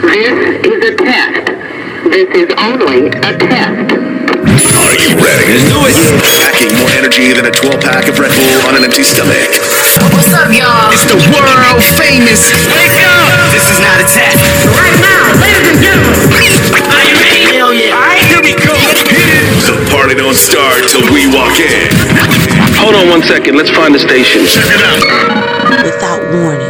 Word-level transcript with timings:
This 0.00 0.64
is 0.64 0.80
a 0.80 0.94
test. 0.96 1.44
This 2.08 2.28
is 2.32 2.48
only 2.56 3.12
a 3.12 3.32
test. 3.36 3.92
Are 4.80 4.96
you 4.96 5.12
ready? 5.20 5.52
Let's 5.52 5.68
do 5.68 5.76
it. 5.84 5.92
Packing 6.40 6.72
more 6.80 6.88
energy 6.96 7.36
than 7.36 7.44
a 7.44 7.52
12 7.52 7.84
pack 7.84 8.08
of 8.08 8.16
Red 8.16 8.32
Bull 8.32 8.64
on 8.64 8.80
an 8.80 8.88
empty 8.88 9.04
stomach. 9.04 9.52
What's 10.16 10.32
up, 10.32 10.48
y'all? 10.56 10.88
It's 10.96 11.04
the 11.04 11.20
world 11.28 11.84
famous. 12.00 12.48
Wake 12.72 12.96
up! 13.04 13.52
This 13.52 13.68
is 13.68 13.76
not 13.84 14.00
a 14.00 14.06
test. 14.08 14.40
Right 14.72 14.96
now, 15.04 15.36
ladies 15.36 15.68
and 15.68 15.80
gentlemen. 15.84 16.48
Are 16.80 17.04
you 17.04 17.14
ready? 17.20 17.44
Hell 17.52 17.76
yeah. 17.76 17.92
All 17.92 18.00
right, 18.00 18.24
here 18.24 18.40
we 18.40 18.56
go. 18.56 18.72
The 19.68 19.76
party 19.92 20.16
don't 20.16 20.32
start 20.32 20.88
till 20.88 21.04
we 21.12 21.28
walk 21.28 21.60
in. 21.60 21.92
Hold 22.80 22.96
on 22.96 23.12
one 23.12 23.20
second. 23.20 23.52
Let's 23.52 23.70
find 23.70 23.92
the 23.92 24.00
station. 24.00 24.48
Check 24.48 24.64
it 24.64 24.80
out. 24.80 25.84
Without 25.84 26.24
warning 26.32 26.69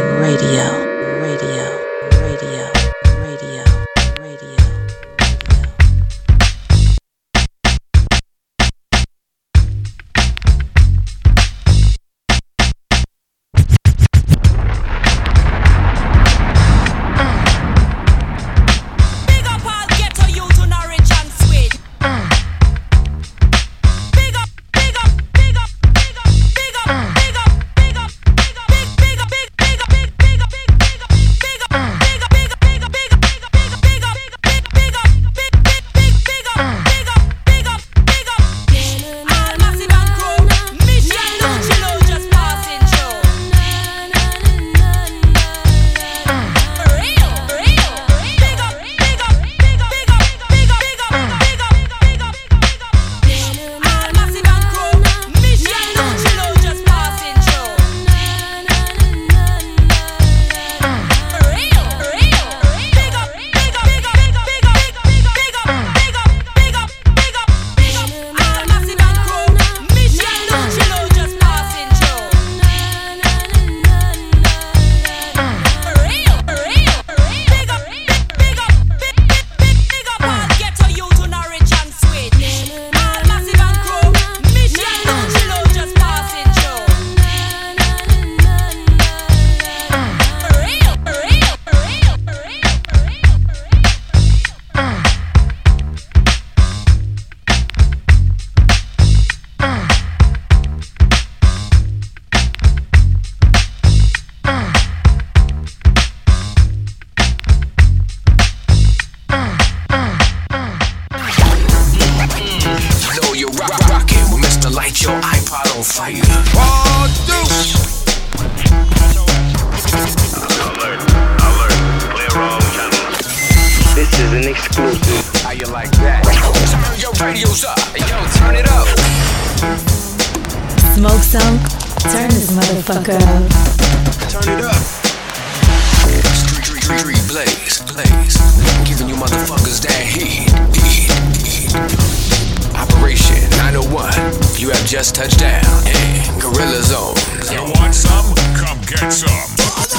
just 144.91 145.15
touched 145.15 145.39
down. 145.39 145.63
Hey, 145.87 146.19
Gorilla 146.37 146.83
Zone. 146.83 147.15
You 147.47 147.63
want 147.79 147.95
some? 147.95 148.35
Come 148.59 148.75
get 148.83 149.07
some. 149.07 149.31
This 149.55 149.95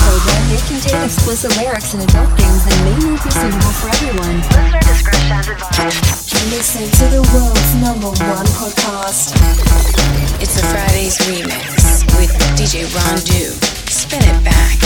program 0.00 0.40
may 0.48 0.56
contain 0.64 1.04
explicit 1.04 1.52
lyrics 1.60 1.92
and 1.92 2.08
adult 2.08 2.32
themes 2.40 2.64
and 2.64 2.80
may 2.88 2.96
not 3.04 3.20
be 3.20 3.28
suitable 3.28 3.74
for 3.76 3.92
everyone. 3.92 4.40
Listener 4.40 4.80
discretion 4.80 5.36
is 5.36 5.48
advised. 5.52 6.32
Listen 6.56 6.88
to 6.88 7.04
the 7.12 7.22
world's 7.36 7.74
number 7.84 8.08
one 8.08 8.48
podcast. 8.56 9.36
It's 10.40 10.56
a 10.56 10.64
Friday's 10.72 11.18
remix 11.28 12.08
with 12.16 12.32
DJ 12.56 12.88
Ron 12.96 13.20
Do. 13.20 13.52
Spin 13.92 14.24
it 14.24 14.40
back. 14.42 14.80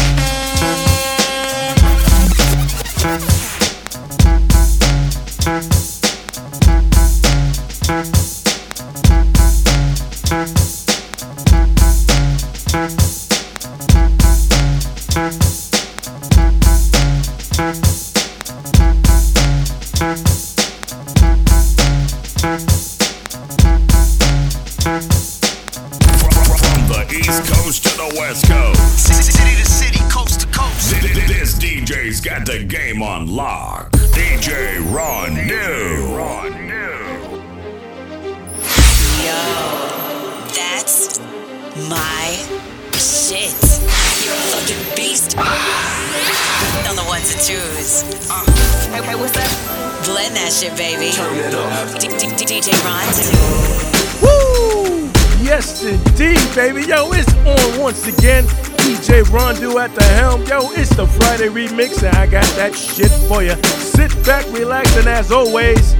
that 62.70 62.74
shit 62.74 63.10
for 63.28 63.42
you. 63.42 63.54
Sit 63.78 64.10
back, 64.24 64.46
relax, 64.50 64.96
and 64.96 65.06
as 65.06 65.30
always, 65.30 65.93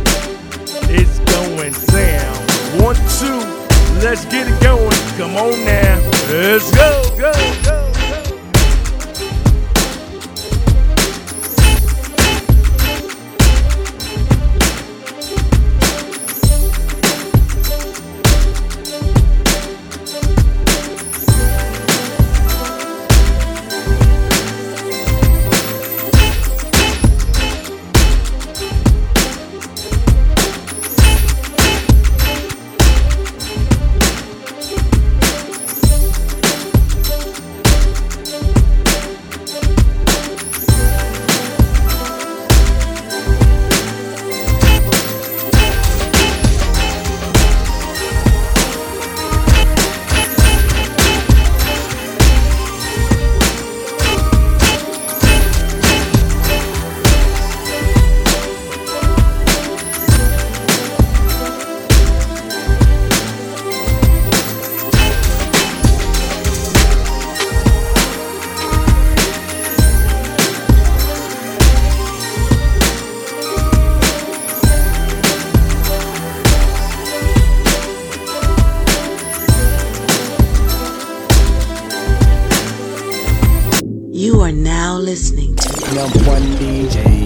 listening 84.52 85.56
to 85.56 85.94
Number 85.94 86.18
one 86.28 86.42
DJ. 86.58 87.20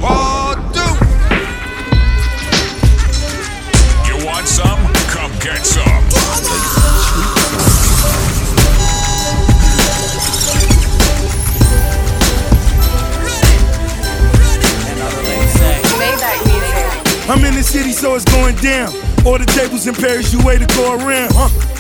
You 4.07 4.25
want 4.25 4.47
some? 4.47 4.79
Come 5.11 5.33
get 5.41 5.67
some. 5.67 5.85
I'm 17.29 17.45
in 17.45 17.55
the 17.55 17.63
city, 17.63 17.93
so 17.93 18.15
it's 18.15 18.25
going 18.27 18.55
down. 18.57 18.89
All 19.27 19.39
the 19.39 19.45
tables 19.45 19.89
in 19.89 19.95
Paris, 19.95 20.33
you 20.33 20.39
way 20.45 20.57
to 20.57 20.67
go 20.67 20.95
around, 20.95 21.33
huh? 21.35 21.78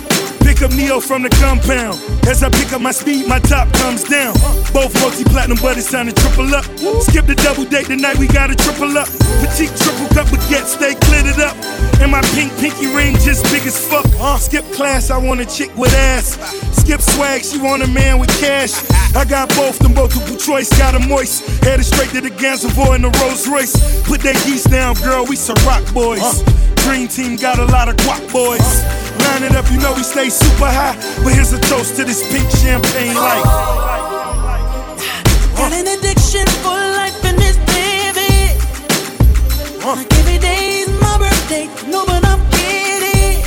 Pick 0.58 0.72
up 0.72 0.76
Neo 0.76 0.98
from 0.98 1.22
the 1.22 1.30
compound. 1.38 2.02
As 2.26 2.42
I 2.42 2.50
pick 2.50 2.72
up 2.72 2.80
my 2.82 2.90
speed, 2.90 3.28
my 3.28 3.38
top 3.38 3.72
comes 3.74 4.02
down. 4.02 4.34
Both 4.74 4.90
multi 4.98 5.22
platinum, 5.22 5.56
but 5.62 5.78
it's 5.78 5.94
to 5.94 6.10
triple 6.10 6.50
up. 6.50 6.66
Skip 6.98 7.30
the 7.30 7.38
double 7.46 7.62
date 7.62 7.86
tonight, 7.86 8.18
we 8.18 8.26
got 8.26 8.48
to 8.48 8.56
triple 8.56 8.90
up. 8.98 9.06
Petite 9.38 9.70
triple 9.78 10.10
cup 10.10 10.26
baguette, 10.26 10.66
stay 10.66 10.98
glittered 11.06 11.38
up. 11.38 11.54
And 12.02 12.10
my 12.10 12.22
pink 12.34 12.50
pinky 12.58 12.90
ring 12.90 13.14
just 13.22 13.46
big 13.54 13.62
as 13.70 13.78
fuck. 13.78 14.02
Skip 14.42 14.64
class, 14.74 15.12
I 15.14 15.18
want 15.18 15.38
a 15.38 15.46
chick 15.46 15.70
with 15.78 15.94
ass. 15.94 16.34
Skip 16.74 17.02
swag, 17.02 17.44
she 17.44 17.62
want 17.62 17.84
a 17.84 17.88
man 17.94 18.18
with 18.18 18.34
cash. 18.40 18.74
I 19.14 19.24
got 19.24 19.54
both, 19.54 19.78
them 19.78 19.94
multiple 19.94 20.34
choice, 20.34 20.76
got 20.76 20.96
a 20.96 20.98
moist. 21.06 21.46
Headed 21.62 21.86
straight 21.86 22.10
to 22.18 22.20
the 22.20 22.34
Gansevoort 22.34 22.96
in 22.96 23.02
the 23.02 23.14
Rolls 23.22 23.46
Royce. 23.46 24.02
Put 24.10 24.22
that 24.26 24.34
geese 24.42 24.64
down, 24.64 24.96
girl, 25.06 25.24
we 25.24 25.36
some 25.36 25.54
rock 25.62 25.86
boys. 25.94 26.42
Dream 26.82 27.06
team 27.06 27.36
got 27.36 27.60
a 27.60 27.64
lot 27.66 27.88
of 27.88 27.94
guap 28.02 28.26
boys. 28.32 29.07
Line 29.24 29.44
it 29.44 29.54
up, 29.56 29.70
you 29.70 29.78
know 29.78 29.92
we 29.94 30.02
stay 30.02 30.28
super 30.28 30.66
high. 30.66 30.96
But 31.22 31.32
here's 31.34 31.52
a 31.52 31.60
toast 31.60 31.96
to 31.96 32.04
this 32.04 32.22
pink 32.32 32.48
champagne 32.50 33.14
light. 33.14 33.44
Got 35.56 35.72
an 35.72 35.86
addiction 35.86 36.46
for 36.62 36.78
life 36.98 37.24
in 37.24 37.36
this 37.36 37.56
baby. 37.66 38.56
Like 39.84 40.12
every 40.20 40.38
day 40.38 40.82
is 40.82 40.88
my 41.00 41.18
birthday, 41.18 41.66
no, 41.90 42.04
but 42.06 42.24
I'm 42.24 42.40
kidding. 42.50 43.42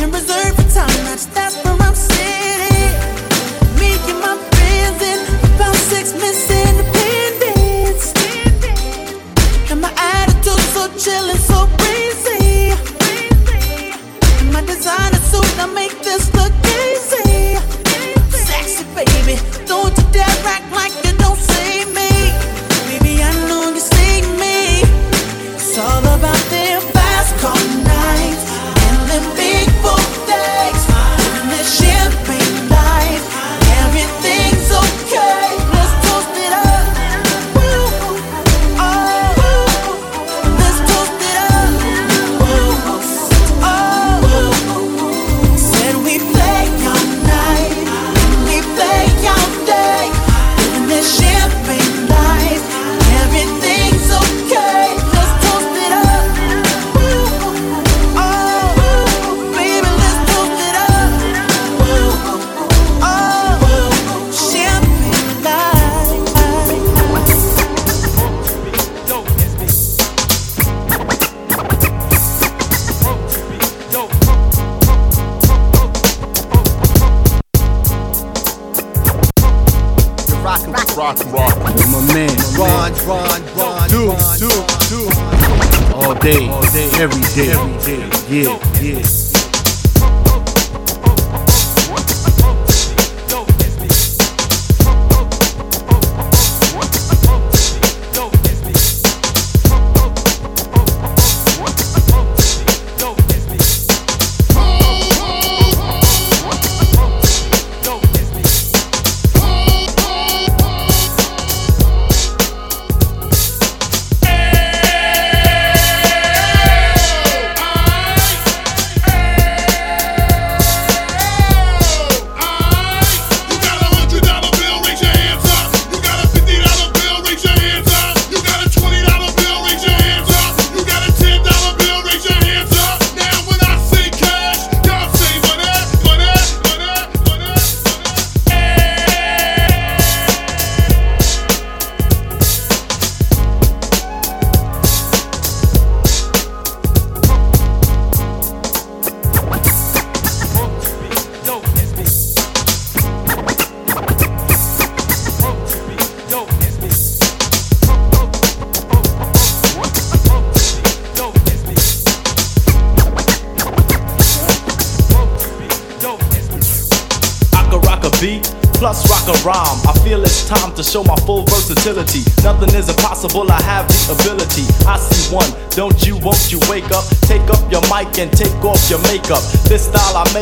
And 0.00 0.12
reserve 0.12 0.54
for 0.54 0.68
time, 0.74 1.04
that's 1.08 1.26
that's 1.26 1.56
where 1.64 1.76
I'm 1.80 1.94
sitting. 1.94 2.92
Me 3.80 3.96
and 4.10 4.20
my 4.20 4.36
friends 4.52 5.02
and 5.10 5.22
about 5.56 5.76
six 5.90 6.12
Miss 6.12 6.50
Independence. 6.50 8.12
And 9.70 9.80
my 9.80 9.92
attitude 9.96 10.64
so 10.74 10.88
chill 10.98 11.30
and 11.30 11.40
so 11.40 11.66
breezy. 11.78 12.19
Designer 14.66 15.18
suit, 15.18 15.58
I 15.58 15.66
make 15.74 16.02
this 16.02 16.32
look 16.34 16.52
easy. 16.84 17.56
Sexy 18.30 18.84
baby, 18.94 19.38
don't 19.66 19.96
you 19.96 20.04
dare 20.12 20.26
act 20.46 20.69
day, 86.20 86.48
every 87.00 87.22
day. 87.34 87.50
Yeah, 88.28 88.58
yeah. 88.80 89.29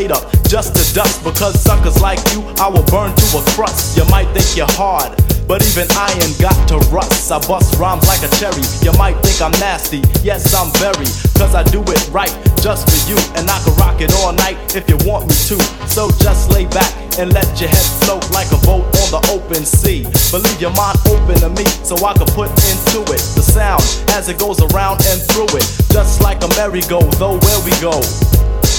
Just 0.07 0.77
to 0.77 0.95
dust. 0.95 1.25
Because 1.25 1.61
suckers 1.61 2.01
like 2.01 2.19
you, 2.33 2.43
I 2.61 2.69
will 2.69 2.85
burn 2.87 3.15
to 3.15 3.27
a 3.39 3.43
crust. 3.57 3.97
You 3.97 4.05
might 4.07 4.31
think 4.33 4.57
you're 4.57 4.71
hard. 4.79 5.11
But 5.49 5.65
even 5.65 5.89
iron 5.97 6.31
got 6.39 6.55
to 6.69 6.77
rust. 6.93 7.33
I 7.33 7.39
bust 7.49 7.79
rhymes 7.81 8.07
like 8.07 8.23
a 8.23 8.31
cherry. 8.37 8.63
You 8.83 8.93
might 8.99 9.17
think 9.25 9.41
I'm 9.43 9.51
nasty. 9.59 10.05
Yes, 10.23 10.55
I'm 10.55 10.71
very. 10.79 11.09
Cause 11.35 11.55
I 11.55 11.65
do 11.65 11.83
it 11.83 12.09
right 12.11 12.31
just 12.63 12.87
for 12.87 13.01
you. 13.11 13.17
And 13.35 13.49
I 13.51 13.59
can 13.65 13.75
rock 13.77 14.01
it 14.01 14.13
all 14.21 14.33
night 14.33 14.77
if 14.77 14.89
you 14.89 14.99
want 15.09 15.27
me 15.27 15.35
to. 15.51 15.59
So 15.89 16.11
just 16.21 16.53
lay 16.53 16.67
back 16.67 16.93
and 17.19 17.33
let 17.33 17.49
your 17.59 17.71
head 17.71 17.89
float 18.05 18.23
like 18.31 18.53
a 18.53 18.61
boat 18.63 18.85
on 19.03 19.09
the 19.11 19.23
open 19.33 19.65
sea. 19.65 20.05
But 20.31 20.45
leave 20.45 20.61
your 20.61 20.75
mind 20.77 20.99
open 21.09 21.41
to 21.41 21.51
me 21.51 21.65
so 21.83 21.97
I 22.05 22.13
can 22.13 22.29
put 22.37 22.53
into 22.53 23.03
it 23.11 23.23
the 23.35 23.43
sound 23.43 23.83
as 24.15 24.29
it 24.29 24.39
goes 24.39 24.61
around 24.61 25.01
and 25.09 25.19
through 25.33 25.51
it. 25.57 25.67
Just 25.91 26.21
like 26.21 26.45
a 26.45 26.49
merry-go, 26.61 27.01
though 27.17 27.41
where 27.41 27.61
we 27.65 27.73
go. 27.81 28.05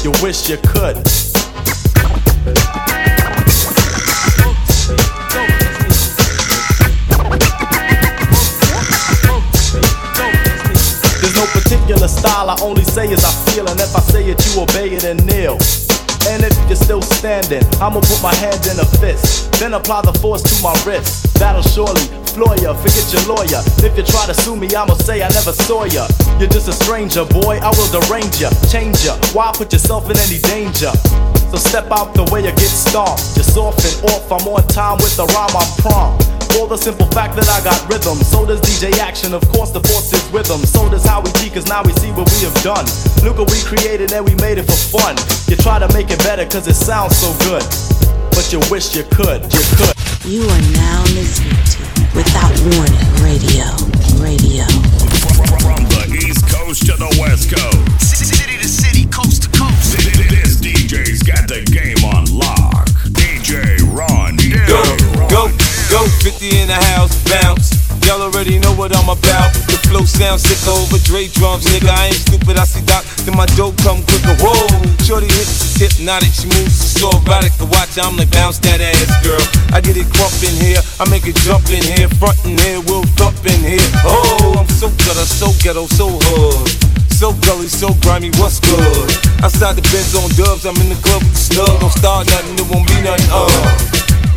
You 0.01 0.11
wish 0.23 0.49
you 0.49 0.55
could. 0.55 0.95
There's 11.19 11.35
no 11.35 11.45
particular 11.51 12.07
style, 12.07 12.49
I 12.49 12.57
only 12.61 12.85
say 12.85 13.11
as 13.11 13.25
I 13.25 13.31
feel, 13.51 13.67
and 13.67 13.77
if 13.77 13.93
I 13.93 13.99
say 13.99 14.23
it, 14.29 14.39
you 14.45 14.61
obey 14.61 14.95
it 14.95 15.03
and 15.03 15.25
kneel. 15.25 15.57
And 16.29 16.43
if 16.43 16.55
you're 16.67 16.77
still 16.77 17.01
standing. 17.01 17.63
I'ma 17.81 17.99
put 17.99 18.21
my 18.23 18.33
hand 18.35 18.65
in 18.67 18.79
a 18.79 18.85
fist, 18.85 19.51
then 19.59 19.73
apply 19.73 20.03
the 20.03 20.13
force 20.13 20.43
to 20.43 20.63
my 20.63 20.73
wrist. 20.85 21.33
That'll 21.39 21.61
surely 21.61 22.07
ya, 22.37 22.73
forget 22.73 23.07
your 23.13 23.23
lawyer. 23.35 23.61
If 23.81 23.97
you 23.97 24.03
try 24.03 24.25
to 24.25 24.33
sue 24.33 24.55
me, 24.55 24.67
I'ma 24.75 24.95
say 24.95 25.21
I 25.23 25.29
never 25.29 25.53
saw 25.53 25.85
ya. 25.85 26.07
You're 26.39 26.49
just 26.49 26.67
a 26.67 26.73
stranger, 26.73 27.25
boy, 27.25 27.59
I 27.61 27.69
will 27.69 27.89
derange 27.89 28.41
ya, 28.41 28.49
change 28.69 29.05
ya. 29.05 29.17
Why 29.33 29.51
put 29.53 29.71
yourself 29.71 30.09
in 30.09 30.17
any 30.17 30.39
danger? 30.39 30.91
So 31.49 31.57
step 31.57 31.89
out 31.91 32.13
the 32.13 32.29
way 32.31 32.41
you 32.45 32.51
get 32.51 32.69
stomped. 32.69 33.35
Just 33.35 33.57
off 33.57 33.77
and 33.81 34.11
off, 34.11 34.31
I'm 34.31 34.47
on 34.47 34.67
time 34.67 34.97
with 34.97 35.15
the 35.17 35.25
rhyme, 35.33 35.55
I'm 35.55 35.71
prompt. 35.81 36.25
For 36.53 36.67
the 36.67 36.77
simple 36.77 37.05
fact 37.13 37.35
that 37.37 37.47
I 37.49 37.61
got 37.63 37.77
rhythm. 37.89 38.17
So 38.25 38.45
does 38.45 38.61
DJ 38.61 38.97
Action, 38.99 39.33
of 39.33 39.41
course 39.49 39.71
the 39.71 39.81
force 39.81 40.13
is 40.13 40.23
rhythm. 40.29 40.61
So 40.65 40.89
does 40.89 41.05
Howie 41.05 41.31
G, 41.37 41.49
cause 41.49 41.67
now 41.67 41.83
we 41.83 41.93
see 41.93 42.11
what 42.11 42.29
we 42.29 42.45
have 42.45 42.57
done. 42.61 42.85
Look 43.23 43.37
what 43.37 43.49
we 43.51 43.61
created 43.63 44.13
and 44.13 44.25
we 44.25 44.35
made 44.35 44.57
it 44.57 44.65
for 44.65 44.97
fun. 44.97 45.15
You 45.47 45.55
try 45.57 45.79
to 45.79 45.87
make 45.93 46.09
it 46.09 46.19
better 46.19 46.45
cause 46.45 46.67
it 46.67 46.75
sounds 46.75 47.17
so 47.17 47.29
good. 47.45 47.63
But 48.33 48.51
you 48.53 48.59
wish 48.69 48.95
you 48.95 49.03
could, 49.09 49.45
you 49.53 49.63
could. 49.77 49.93
You 50.25 50.43
are 50.43 50.65
now 50.73 51.01
listening 51.13 51.57
to 51.73 51.78
Without 52.15 52.51
Warning 52.65 53.23
Radio. 53.23 53.65
Radio. 54.21 55.58
Flow 70.19 70.35
sick 70.35 70.59
over 70.67 70.99
Dre 71.07 71.31
drums, 71.31 71.63
nigga. 71.71 71.95
I 71.95 72.11
ain't 72.11 72.19
stupid, 72.27 72.59
I 72.59 72.67
see 72.67 72.83
Doc, 72.83 73.07
then 73.23 73.39
my 73.39 73.47
dope 73.55 73.79
come 73.79 74.03
quicker. 74.03 74.35
Whoa, 74.43 74.67
shorty 75.07 75.31
hips 75.31 75.63
is 75.63 75.95
hypnotic, 75.95 76.35
she 76.35 76.43
moves 76.51 76.75
so 76.75 77.07
erotic 77.23 77.55
to 77.63 77.65
watch. 77.71 77.95
I'm 77.95 78.19
like 78.19 78.27
bounce 78.27 78.59
that 78.67 78.83
ass, 78.83 79.07
girl. 79.23 79.39
I 79.71 79.79
get 79.79 79.95
it 79.95 80.11
crump 80.11 80.35
in 80.43 80.51
here, 80.59 80.83
I 80.99 81.07
make 81.07 81.23
it 81.23 81.39
jump 81.47 81.71
in 81.71 81.79
here, 81.95 82.11
front 82.19 82.35
in 82.43 82.59
here, 82.59 82.83
we'll 82.83 83.07
thump 83.15 83.39
in 83.47 83.63
here. 83.63 83.79
Oh, 84.03 84.59
I'm 84.59 84.67
so 84.67 84.91
gutter, 85.07 85.23
so 85.23 85.55
ghetto, 85.63 85.87
so 85.87 86.11
hood. 86.11 86.67
So 87.15 87.31
gully, 87.47 87.71
so 87.71 87.95
grimy, 88.03 88.35
what's 88.43 88.59
good? 88.59 89.07
Outside 89.39 89.79
the 89.79 89.85
Benz 89.87 90.11
on 90.19 90.27
dubs, 90.35 90.67
I'm 90.67 90.75
in 90.83 90.91
the 90.91 90.99
club 90.99 91.23
with 91.23 91.31
the 91.31 91.39
snug. 91.47 91.79
Don't 91.79 91.95
start 91.95 92.27
nothing, 92.27 92.59
it 92.59 92.67
won't 92.67 92.83
be 92.91 92.99
nothing, 93.07 93.31
uh. 93.31 93.47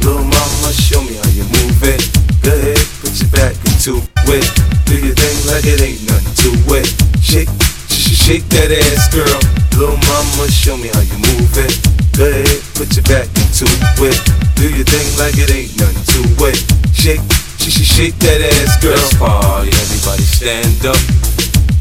Little 0.07 0.23
mama, 0.31 0.71
show 0.79 1.03
me 1.03 1.19
how 1.19 1.27
you 1.35 1.43
move 1.51 1.83
it. 1.83 2.32
Go 2.43 2.51
ahead, 2.51 2.83
put 3.01 3.15
your 3.23 3.31
back 3.31 3.55
into 3.71 4.03
it. 4.35 4.47
Do 4.87 4.95
your 4.99 5.15
thing 5.15 5.39
like 5.47 5.63
it 5.65 5.79
ain't 5.81 6.03
nothing 6.11 6.35
to 6.43 6.51
it. 6.75 6.87
Shake, 7.23 7.49
sh- 7.87 8.03
sh- 8.03 8.19
shake 8.19 8.47
that 8.51 8.71
ass, 8.75 9.07
girl. 9.15 9.39
Little 9.79 9.97
mama, 10.11 10.51
show 10.51 10.77
me 10.77 10.91
how 10.91 11.01
you 11.07 11.19
move 11.23 11.55
it. 11.55 11.73
Go 12.19 12.27
ahead, 12.27 12.59
put 12.75 12.91
your 12.99 13.07
back 13.07 13.31
into 13.39 13.65
it. 14.03 14.19
Do 14.59 14.67
your 14.69 14.85
thing 14.85 15.07
like 15.17 15.39
it 15.39 15.55
ain't 15.55 15.71
nothing 15.79 16.03
to 16.19 16.21
it. 16.51 16.59
Shake, 16.93 17.23
sh- 17.63 17.71
sh- 17.71 17.87
shake 17.87 18.17
that 18.27 18.43
ass, 18.43 18.75
girl. 18.83 18.99
Let's 18.99 19.15
party, 19.17 19.71
everybody 19.71 20.23
stand 20.27 20.83
up. 20.83 20.99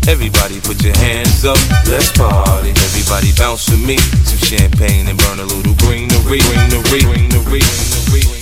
Everybody 0.07 0.61
put 0.61 0.81
your 0.81 0.95
hands 0.97 1.45
up, 1.45 1.57
let's 1.89 2.11
party. 2.13 2.69
Everybody 2.69 3.33
bounce 3.37 3.69
with 3.69 3.81
me. 3.85 3.97
Some 4.25 4.41
champagne 4.45 5.07
and 5.09 5.17
burn 5.17 5.39
a 5.39 5.45
little 5.45 5.73
greenery. 5.81 6.41
Greenery, 6.41 7.01
greenery, 7.01 7.61
greenery. 8.09 8.40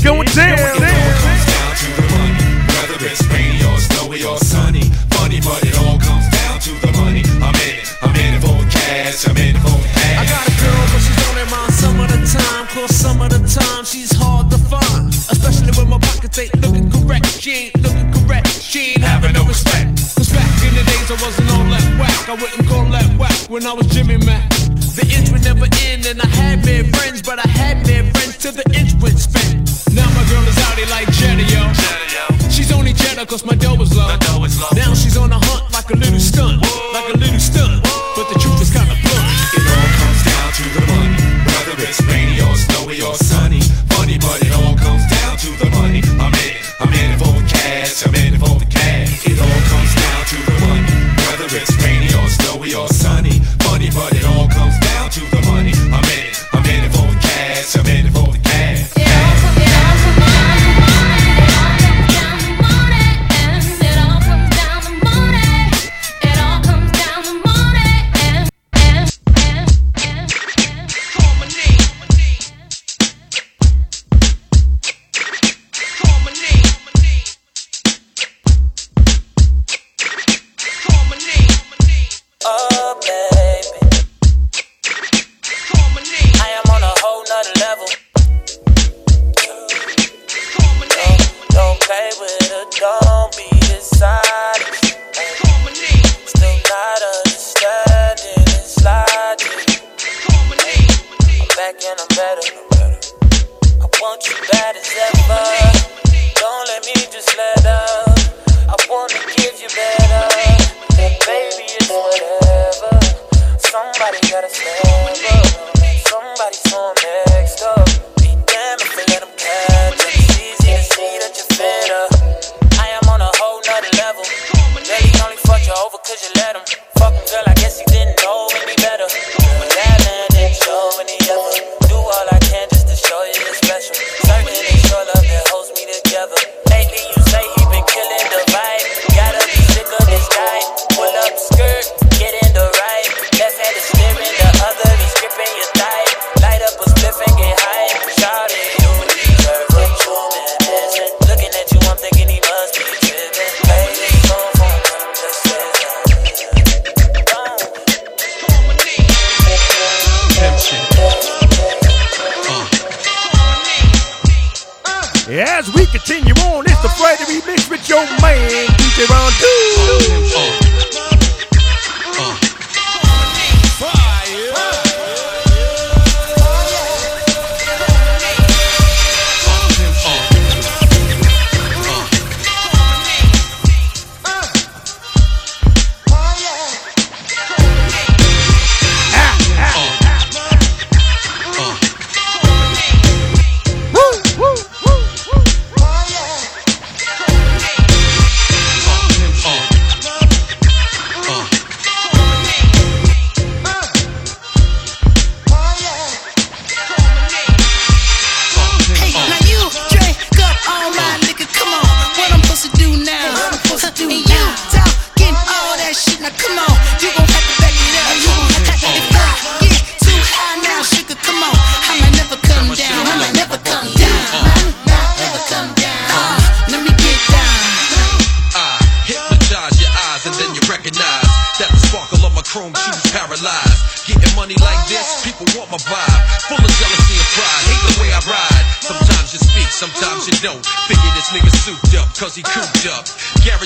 It's 0.00 0.08
going 0.08 0.24
down. 0.32 0.56
to 0.56 1.88
the 1.92 2.08
money. 2.16 2.40
Whether 2.72 3.04
it's 3.04 3.20
rainy 3.28 3.60
or 3.68 3.76
snowy 3.76 4.24
or 4.24 4.38
sunny, 4.38 4.88
funny, 5.12 5.44
but 5.44 5.60
it 5.60 5.76
all 5.76 6.00
comes 6.00 6.24
down 6.32 6.56
to 6.56 6.72
the 6.80 6.90
money. 6.96 7.20
I'm 7.44 7.52
in 7.68 7.76
it, 7.76 7.88
I'm 8.00 8.16
in 8.16 8.32
it 8.32 8.40
for 8.40 8.56
cash, 8.72 9.28
I'm 9.28 9.36
in 9.36 9.56
it 9.56 9.60
for 9.60 9.76
cash. 9.76 10.16
I 10.16 10.24
got 10.24 10.48
a 10.48 10.52
girl, 10.56 10.84
but 10.88 11.04
she's 11.04 11.20
only 11.28 11.44
mine 11.52 11.72
some 11.76 12.00
of 12.00 12.08
the 12.08 12.20
time. 12.32 12.64
Cause 12.72 12.96
some 12.96 13.20
of 13.20 13.28
the 13.28 13.44
time 13.44 13.84
she's 13.84 14.16
hard 14.16 14.48
to 14.48 14.56
find. 14.72 15.12
Especially 15.12 15.76
when 15.76 15.90
my 15.90 15.98
pockets 15.98 16.38
ain't 16.38 16.56
looking 16.64 16.90
correct. 16.90 17.28
She 17.36 17.68
ain't 17.68 17.82
looking 17.84 18.08
correct. 18.24 18.48
She 18.48 18.96
ain't 18.96 19.04
having 19.04 19.34
no 19.34 19.44
respect. 19.44 20.00
Cause 20.16 20.32
back 20.32 20.48
in 20.64 20.80
the 20.80 20.84
days 20.88 21.12
I 21.12 21.20
wasn't 21.20 21.50
all 21.52 21.68
that. 21.76 21.99
I 22.30 22.34
wouldn't 22.34 22.68
call 22.68 22.84
that 22.94 23.10
whack 23.18 23.34
when 23.50 23.66
I 23.66 23.72
was 23.72 23.88
Jimmy 23.88 24.16
Mac. 24.16 24.48
The 24.94 25.02
inch 25.02 25.34
would 25.34 25.42
never 25.42 25.66
end, 25.90 26.06
and 26.06 26.22
I 26.22 26.28
had 26.30 26.64
made 26.64 26.94
friends, 26.94 27.22
but 27.22 27.44
I 27.44 27.48
had 27.50 27.84
made 27.88 28.06
friends 28.14 28.38
till 28.38 28.52
the 28.52 28.62
inch 28.70 28.94
went 29.02 29.18
spent. 29.18 29.66
Now 29.90 30.06
my 30.14 30.22
girl 30.30 30.46
is 30.46 30.54
out 30.62 30.78
here 30.78 30.86
like 30.94 31.10
Jenny, 31.18 31.42
yo. 31.50 31.66
She's 32.46 32.70
only 32.70 32.92
Jenna 32.92 33.26
cause 33.26 33.44
my 33.44 33.56
dough 33.56 33.74
was 33.74 33.90
low. 33.96 34.06
Now 34.78 34.94
she's 34.94 35.16
on 35.16 35.32
a 35.32 35.40
hunt 35.42 35.59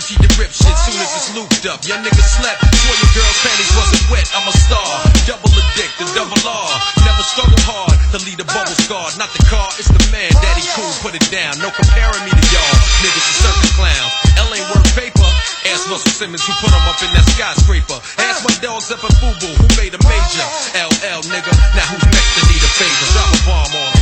Guaranteed 0.04 0.28
to 0.28 0.37
rip 0.37 0.52
shit 0.52 0.76
soon 0.84 1.00
as 1.00 1.16
it's 1.16 1.32
looped 1.32 1.64
up. 1.64 1.80
Your 1.88 1.96
nigga 1.96 2.20
slept, 2.20 2.61
swore 2.61 2.92
your 2.92 3.12
girl's 3.16 3.40
panties 3.40 3.73
wasn't 3.73 4.04
wet. 4.12 4.28
I'm 4.37 4.44
a 4.44 4.52
star, 4.52 4.84
double 5.25 5.49
addicted, 5.49 6.12
double 6.12 6.36
R. 6.45 6.73
Never 7.08 7.25
struggled 7.25 7.64
hard 7.64 7.97
to 8.12 8.21
lead 8.21 8.36
a 8.36 8.45
bubble 8.45 8.76
scar. 8.84 9.08
Not 9.17 9.32
the 9.32 9.40
car, 9.49 9.64
it's 9.80 9.88
the 9.88 10.04
man. 10.12 10.28
Daddy 10.45 10.60
cool, 10.76 10.93
put 11.00 11.17
it 11.17 11.25
down. 11.32 11.56
No 11.64 11.73
comparing 11.73 12.21
me 12.21 12.36
to 12.36 12.45
y'all. 12.52 12.76
Niggas 13.00 13.17
are 13.17 13.38
circus 13.49 13.73
clowns. 13.80 14.12
L 14.45 14.52
ain't 14.52 14.69
worth 14.76 14.93
paper. 14.93 15.25
Ask 15.73 15.88
Russell 15.88 16.12
Simmons 16.12 16.45
who 16.45 16.52
put 16.60 16.69
him 16.69 16.84
up 16.84 17.00
in 17.00 17.08
that 17.17 17.25
skyscraper. 17.32 17.97
Ask 18.21 18.45
my 18.45 18.52
dogs 18.60 18.93
up 18.93 19.00
at 19.00 19.14
Fubu 19.25 19.56
who 19.56 19.67
made 19.80 19.97
a 19.97 20.00
major. 20.04 20.47
LL 20.84 21.25
nigga, 21.32 21.52
now 21.73 21.86
who's 21.88 22.04
next 22.12 22.32
to 22.36 22.43
need 22.52 22.60
a 22.60 22.73
favor? 22.76 23.08
Drop 23.17 23.32
a 23.32 23.40
bomb 23.49 23.73
on. 23.73 23.94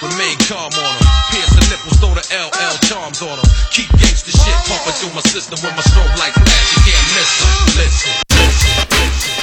Remain 0.00 0.38
calm 0.46 0.70
on 0.70 0.94
him. 0.94 1.06
Pierce 1.34 1.50
the 1.58 1.66
nipples, 1.74 1.98
throw 1.98 2.14
the 2.14 2.22
LL 2.30 2.78
charms 2.86 3.20
on 3.20 3.34
him. 3.34 3.44
Keep 3.72 3.88
gangsta 3.98 4.30
shit 4.30 4.54
pumping 4.70 4.94
through 4.94 5.12
my 5.12 5.20
system 5.22 5.58
with 5.58 5.74
my 5.74 5.82
strobe 5.82 6.16
like 6.18 6.34
can't 6.34 6.46
miss 7.18 7.42
him. 7.42 7.50
Listen, 7.74 8.14
listen, 8.38 8.78
listen. 8.94 9.38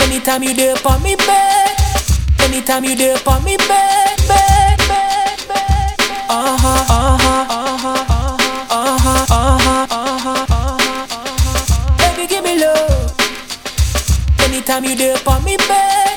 Anytime 0.00 0.42
you 0.42 0.54
there 0.54 0.74
for 0.74 0.98
me, 0.98 1.14
bed. 1.14 1.65
Anytime 2.46 2.84
you 2.84 2.94
there 2.96 3.16
for 3.18 3.40
me, 3.40 3.56
bed, 3.56 4.18
bed, 4.28 4.78
bed, 4.88 5.38
bed. 5.48 5.94
Uh 6.28 6.56
huh, 6.56 6.84
uh 6.88 7.18
huh, 7.22 7.46
uh 7.50 7.76
huh, 7.82 8.04
uh 8.70 8.98
huh, 9.04 9.26
uh 9.30 9.58
huh, 9.58 9.86
uh 9.90 10.18
huh, 10.24 10.46
uh 10.50 10.78
huh. 10.78 11.96
Baby, 11.98 12.26
give 12.28 12.44
me 12.44 12.58
love. 12.60 13.14
Anytime 14.40 14.84
you 14.84 14.94
there 14.96 15.16
for 15.18 15.40
me, 15.42 15.56
bed. 15.68 16.16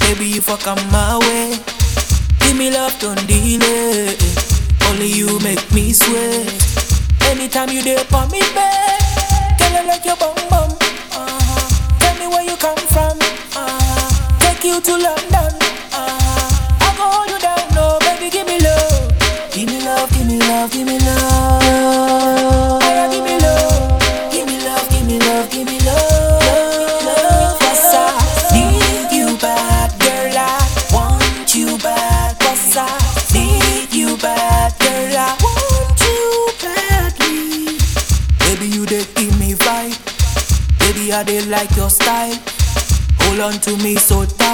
Baby, 0.00 0.26
you 0.26 0.40
fuck 0.40 0.66
on 0.66 0.78
my 0.90 1.18
way. 1.18 1.58
Give 2.40 2.56
me 2.56 2.70
love, 2.70 2.98
don't 2.98 3.26
delay. 3.26 4.16
Only 4.88 5.06
you 5.12 5.38
make 5.40 5.70
me 5.72 5.92
sweat. 5.92 6.48
Anytime 7.22 7.68
you 7.70 7.82
there 7.82 8.04
for 8.04 8.26
me, 8.28 8.40
babe. 8.40 9.58
Girl, 9.58 9.76
I 9.76 9.84
like 9.86 10.04
your 10.04 10.16
bum 10.16 10.34
bum. 10.48 10.70
Uh-huh. 11.12 11.98
Tell 12.00 12.14
me 12.18 12.26
where 12.26 12.42
you 12.42 12.56
come. 12.56 12.72
Uh-huh. 12.72 12.77
Take 14.60 14.74
you 14.74 14.80
to 14.80 14.90
London. 14.90 15.54
Uh-huh. 15.94 16.80
I'll 16.82 16.96
go 16.96 17.04
hold 17.14 17.30
you 17.30 17.38
down, 17.38 17.62
no, 17.76 17.96
baby, 18.00 18.28
give 18.28 18.44
me 18.44 18.58
love. 18.58 19.14
Give 19.52 19.68
me 19.68 19.78
love, 19.84 20.10
give 20.10 20.26
me 20.26 20.40
love, 20.40 20.72
give 20.72 20.84
me 20.84 20.98
love. 20.98 22.82
Give 23.12 23.22
me 23.22 23.38
love. 23.38 24.02
Give 24.32 24.46
me 24.48 24.58
love, 24.64 24.90
give 24.90 25.06
me 25.06 25.18
love, 25.20 25.48
give 25.48 25.64
me 25.64 25.78
love. 25.86 26.42
I. 27.62 27.70
I 27.70 28.02
I. 28.02 28.34
I. 39.70 39.94
Baby, 40.80 41.12
I 41.12 41.22
did 41.22 41.46
like 41.46 41.70
your 41.76 41.90
style. 41.90 42.34
Hold 43.20 43.40
on 43.40 43.60
to 43.60 43.76
me 43.76 43.94
so 43.94 44.24
tight. 44.24 44.47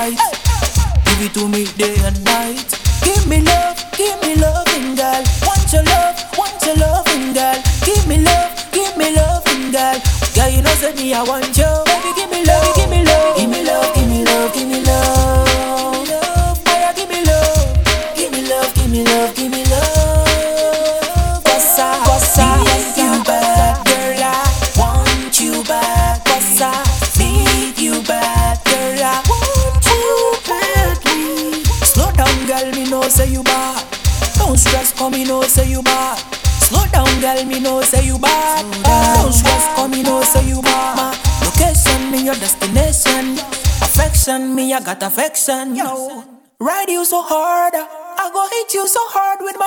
Affection, 45.14 45.76
yo. 45.76 46.24
Ride 46.58 46.90
you 46.90 47.04
so 47.04 47.22
hard, 47.22 47.74
I 47.74 48.30
go 48.34 48.42
hit 48.50 48.74
you 48.74 48.88
so 48.88 48.98
hard 49.14 49.38
with 49.42 49.54
my 49.58 49.63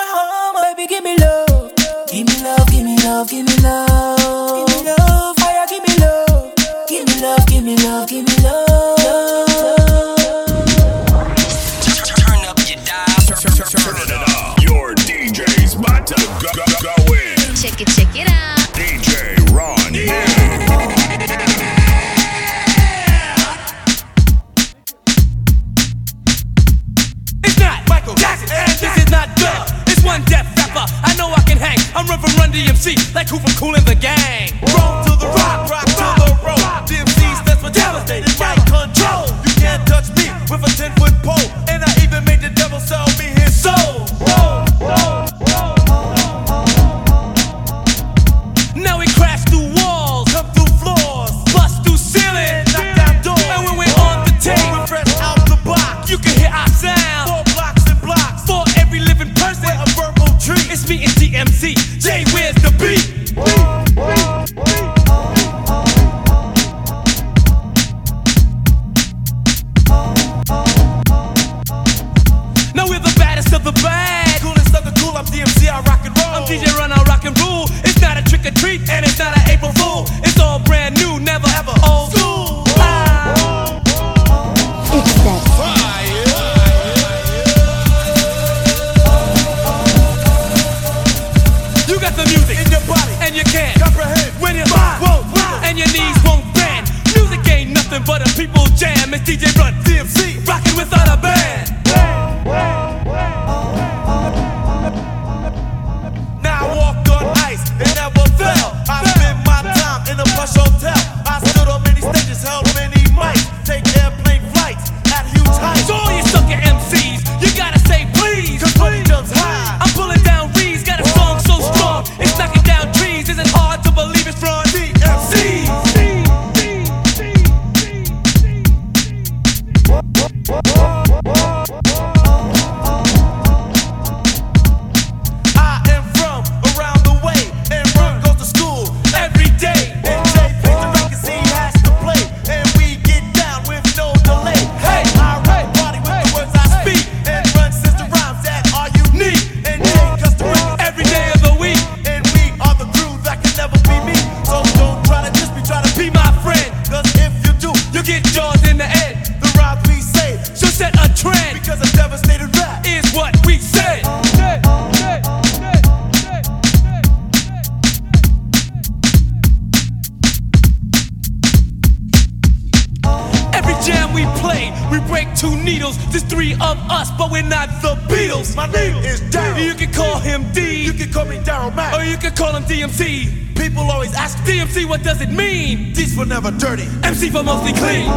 break 175.07 175.33
two 175.35 175.55
needles. 175.63 175.97
There's 176.11 176.23
three 176.23 176.53
of 176.53 176.77
us, 176.91 177.09
but 177.17 177.31
we're 177.31 177.41
not 177.41 177.69
the 177.81 177.95
Beatles. 178.11 178.55
My 178.55 178.67
name 178.67 178.97
is 178.97 179.21
Daryl. 179.21 179.63
You 179.63 179.73
can 179.73 179.91
call 179.91 180.19
him 180.19 180.51
D. 180.51 180.83
You 180.83 180.93
can 180.93 181.11
call 181.11 181.25
me 181.25 181.37
Daryl 181.37 181.73
Mack. 181.75 181.93
Or 181.93 182.03
you 182.03 182.17
can 182.17 182.35
call 182.35 182.55
him 182.55 182.63
DMC. 182.63 183.55
People 183.55 183.83
always 183.89 184.13
ask 184.13 184.37
DMC, 184.39 184.87
what 184.87 185.03
does 185.03 185.21
it 185.21 185.29
mean? 185.29 185.93
D's 185.93 186.15
for 186.15 186.25
never 186.25 186.51
dirty. 186.51 186.87
MC 187.03 187.29
for 187.29 187.41
mostly 187.43 187.73
clean. 187.73 188.07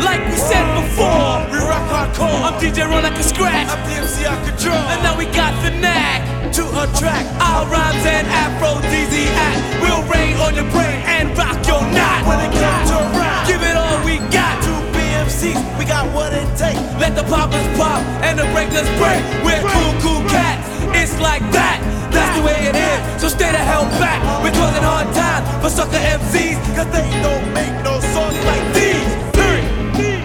Like 0.00 0.22
we 0.30 0.36
said 0.36 0.66
before, 0.80 1.36
we 1.50 1.58
rock 1.58 1.86
hardcore. 1.90 2.40
I'm 2.46 2.54
DJ 2.60 2.88
Ron 2.88 3.02
like 3.02 3.18
a 3.18 3.22
scratch. 3.22 3.68
I'm 3.68 3.78
DMC 3.88 4.26
I 4.26 4.48
control. 4.48 4.76
And 4.76 5.02
now 5.02 5.18
we 5.18 5.26
got 5.26 5.52
the 5.62 5.70
knack 5.80 6.35
to 6.56 6.64
attract 6.88 7.28
our 7.36 7.68
rhymes 7.68 8.00
and 8.08 8.26
Afro 8.28 8.80
DZ 8.88 9.28
act. 9.28 9.60
We'll 9.84 10.00
rain 10.08 10.40
on 10.40 10.56
your 10.56 10.64
brain 10.72 11.04
and 11.04 11.36
rock 11.36 11.60
your 11.68 11.84
knot. 11.92 12.24
When 12.24 12.40
it 12.40 12.52
comes 12.56 12.88
to 12.88 12.96
rhyme, 13.12 13.44
give 13.44 13.60
it 13.60 13.76
all 13.76 14.00
we 14.08 14.16
got. 14.32 14.64
Two 14.64 14.80
BMCs, 14.96 15.60
we 15.78 15.84
got 15.84 16.08
what 16.16 16.32
it 16.32 16.48
takes. 16.56 16.80
Let 16.96 17.14
the 17.14 17.24
poppers 17.24 17.68
pop 17.76 18.00
and 18.24 18.38
the 18.40 18.48
breakers 18.56 18.88
break. 18.96 19.20
We're 19.44 19.60
cool, 19.60 19.92
cool 20.00 20.22
cats. 20.32 20.64
It's 20.96 21.20
like 21.20 21.44
that. 21.52 21.84
That's 22.08 22.32
the 22.40 22.42
way 22.48 22.56
it 22.72 22.76
is. 22.76 23.20
So 23.20 23.28
stay 23.28 23.52
the 23.52 23.60
hell 23.60 23.84
back. 24.00 24.24
We're 24.42 24.56
causing 24.56 24.80
hard 24.80 25.12
times 25.12 25.44
for 25.60 25.68
sucker 25.68 26.00
MCs. 26.00 26.56
Cause 26.72 26.88
they 26.88 27.04
don't 27.20 27.52
make 27.52 27.84
no 27.84 28.00
songs 28.00 28.40
like 28.48 28.64
these. 28.72 29.26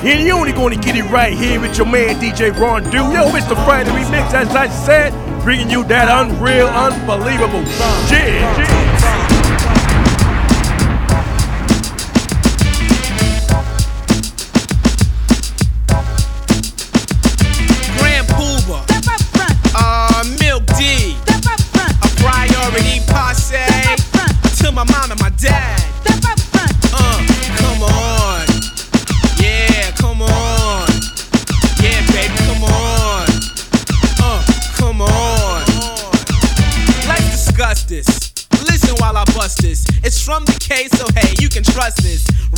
And 0.02 0.26
you 0.26 0.34
only 0.34 0.52
gonna 0.52 0.78
get 0.78 0.96
it 0.96 1.04
right 1.12 1.32
here 1.32 1.62
with 1.62 1.78
your 1.78 1.86
man 1.86 2.16
DJ 2.16 2.50
Ron 2.58 2.82
Do. 2.90 2.98
Yo, 3.14 3.36
it's 3.36 3.46
the 3.46 3.56
Friday 3.58 3.92
remix, 3.92 4.34
as 4.34 4.50
I 4.56 4.68
said, 4.68 5.14
bringing 5.44 5.70
you 5.70 5.84
that 5.86 6.08
unreal, 6.08 6.68
unbelievable 6.68 7.64
jig. 8.08 8.91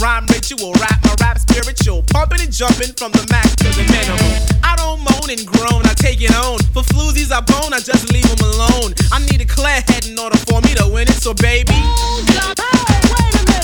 Rhyme 0.03 0.25
ritual, 0.35 0.73
rap 0.83 0.99
my 1.05 1.15
rap 1.21 1.39
spiritual. 1.39 2.03
Pumping 2.11 2.41
and 2.41 2.51
jumping 2.51 2.91
from 2.99 3.13
the 3.13 3.25
max 3.31 3.55
to 3.63 3.71
the 3.71 3.87
minimum. 3.87 4.35
I 4.59 4.75
don't 4.75 4.99
moan 4.99 5.31
and 5.31 5.47
groan, 5.47 5.79
I 5.87 5.95
take 5.95 6.19
it 6.19 6.35
on. 6.35 6.59
For 6.75 6.83
floozies 6.83 7.31
I 7.31 7.39
bone, 7.39 7.71
I 7.71 7.79
just 7.79 8.11
leave 8.11 8.27
them 8.27 8.43
alone. 8.51 8.91
I 9.13 9.23
need 9.31 9.39
a 9.39 9.45
clear 9.47 9.79
head 9.87 10.05
in 10.05 10.19
order 10.19 10.35
for 10.35 10.59
me 10.59 10.75
to 10.75 10.91
win 10.91 11.07
it, 11.07 11.15
so 11.23 11.33
baby. 11.33 11.71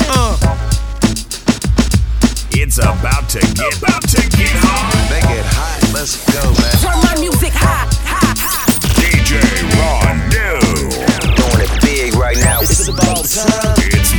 Uh. 0.08 0.39
It's 2.56 2.78
about 2.80 3.28
to 3.36 3.39
get 3.43 3.75
about 3.75 4.08
to 4.08 4.23
get 4.32 4.56
hot. 4.63 4.95
Make 5.12 5.28
it 5.36 5.43
hot. 5.43 5.91
Let's 5.91 6.23
go, 6.32 6.39
man. 6.56 6.71
Turn 6.80 7.04
my 7.04 7.19
music 7.19 7.52
high, 7.52 7.84
high, 8.08 8.32
high. 8.39 8.63
DJ 8.95 9.43
Ron 9.75 10.15
New. 10.32 10.63
Doing 11.36 11.67
it 11.67 11.73
big 11.84 12.15
right 12.15 12.38
now. 12.39 12.62
It's 12.62 12.88
about 12.88 13.28
time. 13.28 13.75
It's 13.91 14.18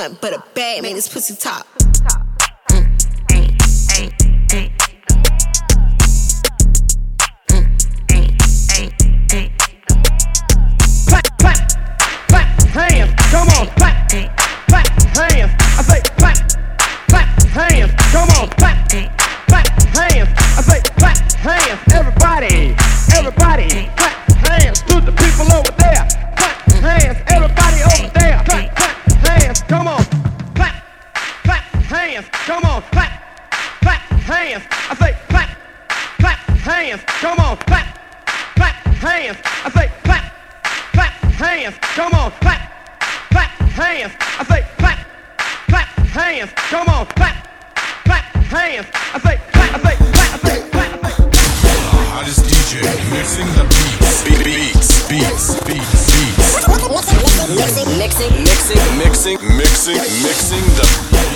nothing 0.00 0.18
but 0.20 0.32
a 0.32 0.42
bag, 0.54 0.82
man. 0.82 0.94
This 0.94 1.08
pussy 1.08 1.36
top. 1.36 1.66
Come 13.30 13.48
on, 13.48 13.68
clap, 13.76 14.08
clap 14.68 14.88
hands. 15.16 15.52
I 15.78 15.82
say 15.82 16.00
clap, 16.18 16.36
clap 17.08 17.28
hands. 17.50 17.92
Come 18.10 18.28
on, 18.40 18.48
hands. 18.58 20.28
I 20.56 20.62
say 20.62 20.80
clap 20.96 21.16
hands. 21.32 21.80
Everybody, 21.94 22.74
everybody, 23.14 23.88
clap 23.96 24.16
hands 24.48 24.82
to 24.82 25.00
the 25.00 25.12
people 25.12 25.52
over 25.54 25.72
there. 25.78 26.08
Clap 26.36 26.56
hands 26.82 27.19
come 29.70 29.86
on, 29.86 30.04
clap, 30.56 30.82
clap 31.44 31.62
hands, 31.86 32.26
come 32.32 32.64
on, 32.64 32.82
clap, 32.90 33.22
clap 33.80 34.00
hands. 34.26 34.64
I 34.90 34.94
say 34.96 35.16
clap, 35.28 35.48
clap 36.18 36.38
hands, 36.58 37.02
come 37.06 37.38
on, 37.38 37.56
clap, 37.56 37.86
clap 38.56 38.74
hands. 38.98 39.38
I 39.64 39.70
say 39.70 39.92
clap, 40.02 40.32
clap 40.92 41.12
hands, 41.38 41.76
come 41.80 42.12
on, 42.14 42.32
clap, 42.42 42.62
clap 43.30 43.50
hands. 43.78 44.12
I 44.40 44.44
say 44.44 44.66
clap, 44.76 45.06
clap 45.68 45.88
hands, 46.18 46.50
come 46.56 46.88
on, 46.88 47.06
clap, 47.06 47.48
clap 48.04 48.24
hands. 48.50 48.86
I 49.14 49.20
say 49.20 49.36
clap, 49.52 49.74
I 49.74 49.82
say 49.82 49.96
clap, 49.96 50.44
I 50.44 50.48
say 50.48 50.69
this 52.30 52.42
DJ 52.46 52.82
mixing 53.10 53.46
the 53.54 53.64
beats. 53.64 54.22
Beats, 54.44 55.08
beats, 55.08 55.54
beats, 55.64 56.02
beats. 56.06 56.68
Mixing, 57.56 57.98
mixing, 57.98 58.44
mixing, 58.44 58.98
mixing, 58.98 59.38
mixing, 59.56 59.96
mixing 60.22 60.66
the 60.78 60.86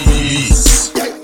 beats. 0.06 1.23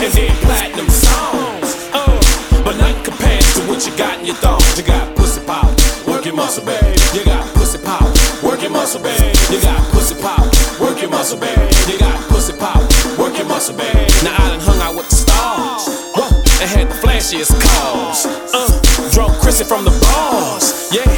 and 0.00 0.12
then 0.12 0.30
platinum 0.44 0.88
songs. 0.90 1.88
Uh, 1.92 2.20
but 2.64 2.76
nothing 2.76 3.02
compares 3.02 3.48
to 3.54 3.62
what 3.64 3.80
you 3.86 3.96
got 3.96 4.18
in 4.20 4.26
your 4.26 4.36
thongs. 4.36 4.76
You 4.76 4.84
got 4.84 5.16
pussy 5.16 5.40
power, 5.46 5.72
work 6.06 6.26
your 6.26 6.34
muscle, 6.34 6.64
babe. 6.64 6.84
You 7.14 7.24
got 7.24 7.42
pussy 7.54 7.78
power, 7.78 8.12
work 8.44 8.60
your 8.60 8.70
muscle, 8.70 9.00
babe. 9.00 9.34
You 9.48 9.60
got 9.62 9.80
pussy 9.92 10.14
power, 10.20 10.44
work 10.80 11.00
your 11.00 11.10
muscle, 11.10 11.38
babe. 11.38 11.56
You 11.88 11.98
got 11.98 12.16
pussy 12.28 12.52
power, 12.58 12.84
work 13.16 13.38
your 13.38 13.48
muscle, 13.48 13.76
babe. 13.76 13.96
Now 14.22 14.36
I 14.36 14.52
done 14.52 14.60
hung 14.60 14.80
out 14.84 14.96
with 14.96 15.08
the 15.08 15.16
stars. 15.16 15.88
Uh, 16.12 16.28
and 16.60 16.68
had 16.68 16.88
the 16.88 16.98
flashiest 17.00 17.56
cars. 17.56 18.26
Uh, 18.52 18.68
drove 19.12 19.32
Chrissy 19.40 19.64
from 19.64 19.84
the 19.84 19.96
bars. 20.04 20.92
Yeah, 20.92 21.08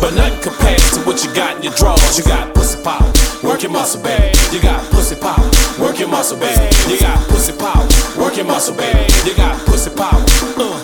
but 0.00 0.14
nothing 0.14 0.42
compares 0.42 0.90
to 0.98 1.00
what 1.06 1.22
you 1.22 1.32
got 1.34 1.56
in 1.58 1.62
your 1.62 1.74
drawers. 1.74 2.18
You 2.18 2.24
got 2.24 2.52
pussy 2.54 2.82
power 2.82 3.33
work 3.54 3.62
your 3.62 3.70
muscle, 3.70 4.02
baby. 4.02 4.36
You 4.50 4.60
got 4.60 4.82
pussy 4.90 5.14
power, 5.14 5.48
work 5.78 6.00
your 6.00 6.08
muscle, 6.08 6.36
baby. 6.36 6.74
You 6.90 6.98
got 6.98 7.16
pussy 7.28 7.52
power, 7.52 7.86
work 8.18 8.36
your 8.36 8.46
muscle, 8.46 8.74
baby. 8.74 9.06
You 9.24 9.36
got 9.36 9.64
pussy 9.64 9.90
power. 9.90 10.24
Uh. 10.56 10.83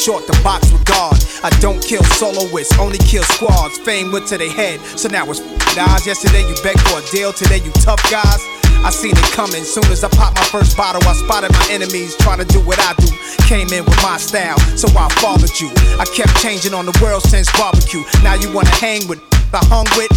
short 0.00 0.26
the 0.26 0.32
box 0.42 0.72
with 0.72 0.84
God. 0.86 1.12
I 1.44 1.50
don't 1.60 1.80
kill 1.84 2.02
soloists, 2.16 2.72
only 2.78 2.96
kill 3.04 3.22
squads. 3.36 3.76
Fame 3.78 4.10
went 4.10 4.26
to 4.28 4.38
their 4.38 4.50
head, 4.50 4.80
so 4.96 5.08
now 5.08 5.28
it's 5.28 5.40
guys. 5.76 6.06
Yesterday 6.06 6.40
you 6.48 6.56
begged 6.64 6.80
for 6.88 6.98
a 6.98 7.04
deal, 7.12 7.32
today 7.32 7.60
you 7.60 7.70
tough 7.84 8.00
guys. 8.10 8.40
I 8.80 8.88
seen 8.88 9.12
it 9.12 9.30
coming. 9.36 9.62
Soon 9.62 9.84
as 9.92 10.02
I 10.02 10.08
popped 10.08 10.40
my 10.40 10.44
first 10.48 10.74
bottle, 10.74 11.04
I 11.04 11.12
spotted 11.12 11.52
my 11.52 11.66
enemies 11.68 12.16
trying 12.16 12.38
to 12.38 12.48
do 12.48 12.64
what 12.64 12.80
I 12.80 12.96
do. 12.96 13.12
Came 13.44 13.68
in 13.76 13.84
with 13.84 14.00
my 14.02 14.16
style, 14.16 14.58
so 14.72 14.88
I 14.96 15.12
followed 15.20 15.52
you. 15.60 15.68
I 16.00 16.08
kept 16.16 16.32
changing 16.40 16.72
on 16.72 16.86
the 16.86 16.96
world 17.02 17.22
since 17.22 17.52
barbecue. 17.52 18.00
Now 18.24 18.34
you 18.34 18.50
wanna 18.54 18.72
hang 18.80 19.06
with 19.06 19.20
I 19.52 19.60
hung 19.66 19.86
with. 20.00 20.12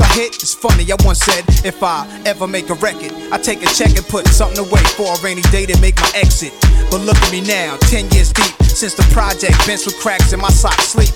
I 0.00 0.06
hit, 0.12 0.42
it's 0.42 0.54
funny, 0.54 0.84
I 0.90 0.96
once 1.04 1.20
said 1.20 1.44
if 1.64 1.82
I 1.82 2.04
ever 2.26 2.48
make 2.48 2.68
a 2.68 2.74
record, 2.74 3.12
I 3.30 3.38
take 3.38 3.62
a 3.62 3.66
check 3.66 3.94
and 3.96 4.06
put 4.08 4.26
something 4.28 4.58
away 4.58 4.82
for 4.98 5.06
a 5.06 5.16
rainy 5.22 5.42
day 5.54 5.66
to 5.66 5.80
make 5.80 5.96
my 5.96 6.10
exit. 6.14 6.52
But 6.90 7.02
look 7.06 7.16
at 7.16 7.30
me 7.30 7.40
now, 7.40 7.76
10 7.86 8.10
years 8.10 8.32
deep, 8.32 8.50
since 8.80 8.94
the 8.94 9.02
project, 9.12 9.52
bench 9.66 9.84
with 9.84 9.98
cracks 10.00 10.32
in 10.32 10.40
my 10.40 10.48
socks 10.48 10.88
sleep. 10.88 11.10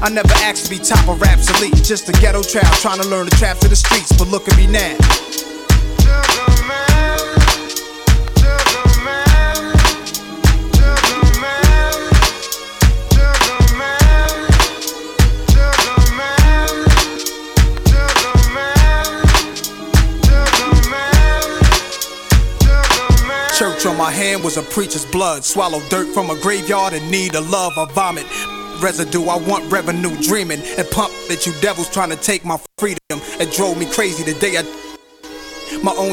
I 0.00 0.08
never 0.08 0.32
asked 0.34 0.66
to 0.66 0.70
be 0.70 0.78
top 0.78 1.08
of 1.08 1.20
raps 1.20 1.50
elite, 1.50 1.74
just 1.82 2.08
a 2.08 2.12
ghetto 2.12 2.42
trap 2.42 2.72
trying 2.76 3.00
to 3.00 3.08
learn 3.08 3.24
the 3.24 3.34
traps 3.34 3.64
of 3.64 3.70
the 3.70 3.76
streets. 3.76 4.16
But 4.16 4.28
look 4.28 4.46
at 4.46 4.56
me 4.56 4.68
now. 4.68 4.94
Church 23.58 23.86
on 23.86 23.96
my 23.96 24.12
hand 24.12 24.44
was 24.44 24.56
a 24.56 24.62
preacher's 24.62 25.04
blood. 25.04 25.44
Swallow 25.44 25.80
dirt 25.88 26.14
from 26.14 26.30
a 26.30 26.40
graveyard 26.40 26.92
in 26.92 27.10
need 27.10 27.34
of 27.34 27.50
love. 27.50 27.76
I 27.76 27.90
vomit 27.92 28.24
residue. 28.80 29.24
I 29.24 29.36
want 29.36 29.68
revenue, 29.72 30.16
dreaming 30.22 30.60
and 30.60 30.88
pump 30.92 31.12
that 31.26 31.44
you 31.44 31.52
devils 31.60 31.90
trying 31.90 32.10
to 32.10 32.16
take 32.16 32.44
my 32.44 32.56
freedom. 32.78 32.98
It 33.10 33.52
drove 33.52 33.76
me 33.76 33.86
crazy 33.86 34.22
the 34.22 34.38
day 34.38 34.58
I 34.58 34.62
my 35.82 35.92
own 35.98 36.10